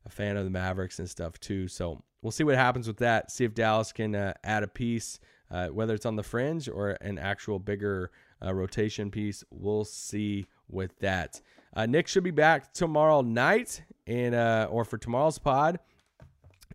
a 0.04 0.10
fan 0.10 0.36
of 0.36 0.44
the 0.44 0.50
Mavericks 0.50 0.98
and 0.98 1.08
stuff 1.08 1.38
too. 1.40 1.68
So 1.68 2.02
we'll 2.22 2.32
see 2.32 2.44
what 2.44 2.56
happens 2.56 2.86
with 2.86 2.98
that. 2.98 3.30
See 3.30 3.44
if 3.44 3.54
Dallas 3.54 3.92
can 3.92 4.14
uh, 4.14 4.34
add 4.44 4.62
a 4.62 4.68
piece, 4.68 5.20
uh, 5.50 5.68
whether 5.68 5.94
it's 5.94 6.06
on 6.06 6.16
the 6.16 6.22
fringe 6.22 6.68
or 6.68 6.90
an 7.00 7.18
actual 7.18 7.58
bigger 7.58 8.10
uh, 8.44 8.52
rotation 8.52 9.10
piece. 9.10 9.44
We'll 9.50 9.84
see 9.84 10.46
with 10.68 10.98
that. 11.00 11.40
Uh, 11.74 11.86
Nick 11.86 12.06
should 12.06 12.24
be 12.24 12.30
back 12.30 12.72
tomorrow 12.72 13.22
night 13.22 13.82
and 14.06 14.34
uh, 14.34 14.68
or 14.70 14.84
for 14.84 14.98
tomorrow's 14.98 15.38
pod. 15.38 15.78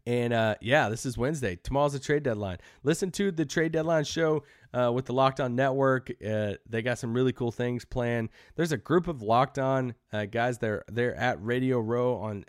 And 0.08 0.32
uh, 0.32 0.56
yeah, 0.62 0.88
this 0.88 1.06
is 1.06 1.18
Wednesday. 1.18 1.58
Tomorrow's 1.58 1.92
the 1.92 2.00
trade 2.00 2.24
deadline. 2.24 2.60
Listen 2.84 3.12
to 3.12 3.30
the 3.30 3.46
trade 3.46 3.74
deadline 3.74 4.06
show 4.06 4.44
uh, 4.74 4.90
with 4.94 5.06
the 5.06 5.12
Locked 5.12 5.42
On 5.42 5.54
Network. 5.54 6.10
Uh, 6.26 6.54
they 6.66 6.82
got 6.82 6.98
some 6.98 7.14
really 7.14 7.34
cool 7.34 7.52
things 7.52 7.84
planned. 7.84 8.30
There's 8.56 8.72
a 8.72 8.78
group 8.78 9.10
of 9.10 9.22
Locked 9.22 9.60
On 9.60 9.94
uh, 10.14 10.24
guys. 10.24 10.60
They're 10.60 10.86
they're 10.90 11.14
at 11.16 11.44
Radio 11.44 11.82
Row 11.82 12.16
on 12.16 12.46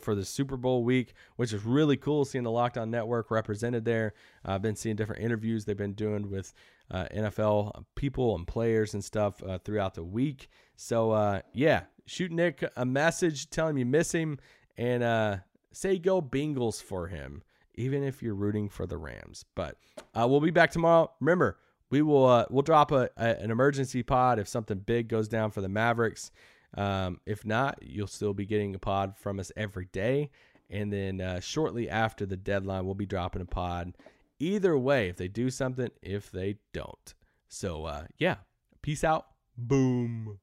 for 0.00 0.14
the 0.14 0.24
Super 0.24 0.56
Bowl 0.56 0.84
week, 0.84 1.12
which 1.36 1.52
is 1.52 1.62
really 1.66 1.98
cool. 1.98 2.24
Seeing 2.24 2.44
the 2.44 2.50
Locked 2.50 2.78
On 2.78 2.90
Network 2.90 3.30
represented 3.30 3.84
there. 3.84 4.14
I've 4.42 4.62
been 4.62 4.76
seeing 4.76 4.96
different 4.96 5.22
interviews 5.22 5.66
they've 5.66 5.76
been 5.76 5.92
doing 5.92 6.30
with 6.30 6.54
uh, 6.90 7.04
NFL 7.14 7.84
people 7.94 8.36
and 8.36 8.46
players 8.46 8.94
and 8.94 9.04
stuff 9.04 9.42
uh, 9.42 9.58
throughout 9.58 9.92
the 9.92 10.02
week. 10.02 10.48
So 10.76 11.42
yeah, 11.52 11.82
shoot 12.06 12.32
Nick 12.32 12.64
a 12.76 12.84
message, 12.84 13.50
tell 13.50 13.68
him 13.68 13.78
you 13.78 13.86
miss 13.86 14.12
him, 14.12 14.38
and 14.76 15.40
say 15.72 15.98
go 15.98 16.20
Bengals 16.20 16.82
for 16.82 17.08
him 17.08 17.42
even 17.74 18.02
if 18.02 18.22
you're 18.22 18.34
rooting 18.34 18.68
for 18.68 18.86
the 18.86 18.96
Rams. 18.96 19.44
But 19.54 19.76
uh, 20.14 20.26
we'll 20.28 20.40
be 20.40 20.50
back 20.50 20.70
tomorrow. 20.70 21.10
Remember, 21.20 21.58
we 21.90 22.02
will 22.02 22.26
uh, 22.26 22.46
we'll 22.50 22.62
drop 22.62 22.92
a, 22.92 23.10
a, 23.16 23.40
an 23.40 23.50
emergency 23.50 24.02
pod 24.02 24.38
if 24.38 24.48
something 24.48 24.78
big 24.78 25.08
goes 25.08 25.28
down 25.28 25.50
for 25.50 25.60
the 25.60 25.68
Mavericks. 25.68 26.30
Um, 26.74 27.20
if 27.26 27.44
not, 27.44 27.78
you'll 27.82 28.06
still 28.06 28.34
be 28.34 28.46
getting 28.46 28.74
a 28.74 28.78
pod 28.78 29.16
from 29.16 29.38
us 29.38 29.52
every 29.56 29.86
day. 29.92 30.30
And 30.70 30.90
then 30.90 31.20
uh, 31.20 31.40
shortly 31.40 31.90
after 31.90 32.24
the 32.24 32.36
deadline, 32.36 32.86
we'll 32.86 32.94
be 32.94 33.04
dropping 33.04 33.42
a 33.42 33.46
pod. 33.46 33.94
Either 34.38 34.76
way, 34.78 35.08
if 35.08 35.16
they 35.16 35.28
do 35.28 35.50
something, 35.50 35.90
if 36.00 36.30
they 36.30 36.56
don't. 36.72 37.14
So 37.48 37.84
uh, 37.84 38.04
yeah, 38.18 38.36
peace 38.80 39.04
out. 39.04 39.26
Boom. 39.56 40.38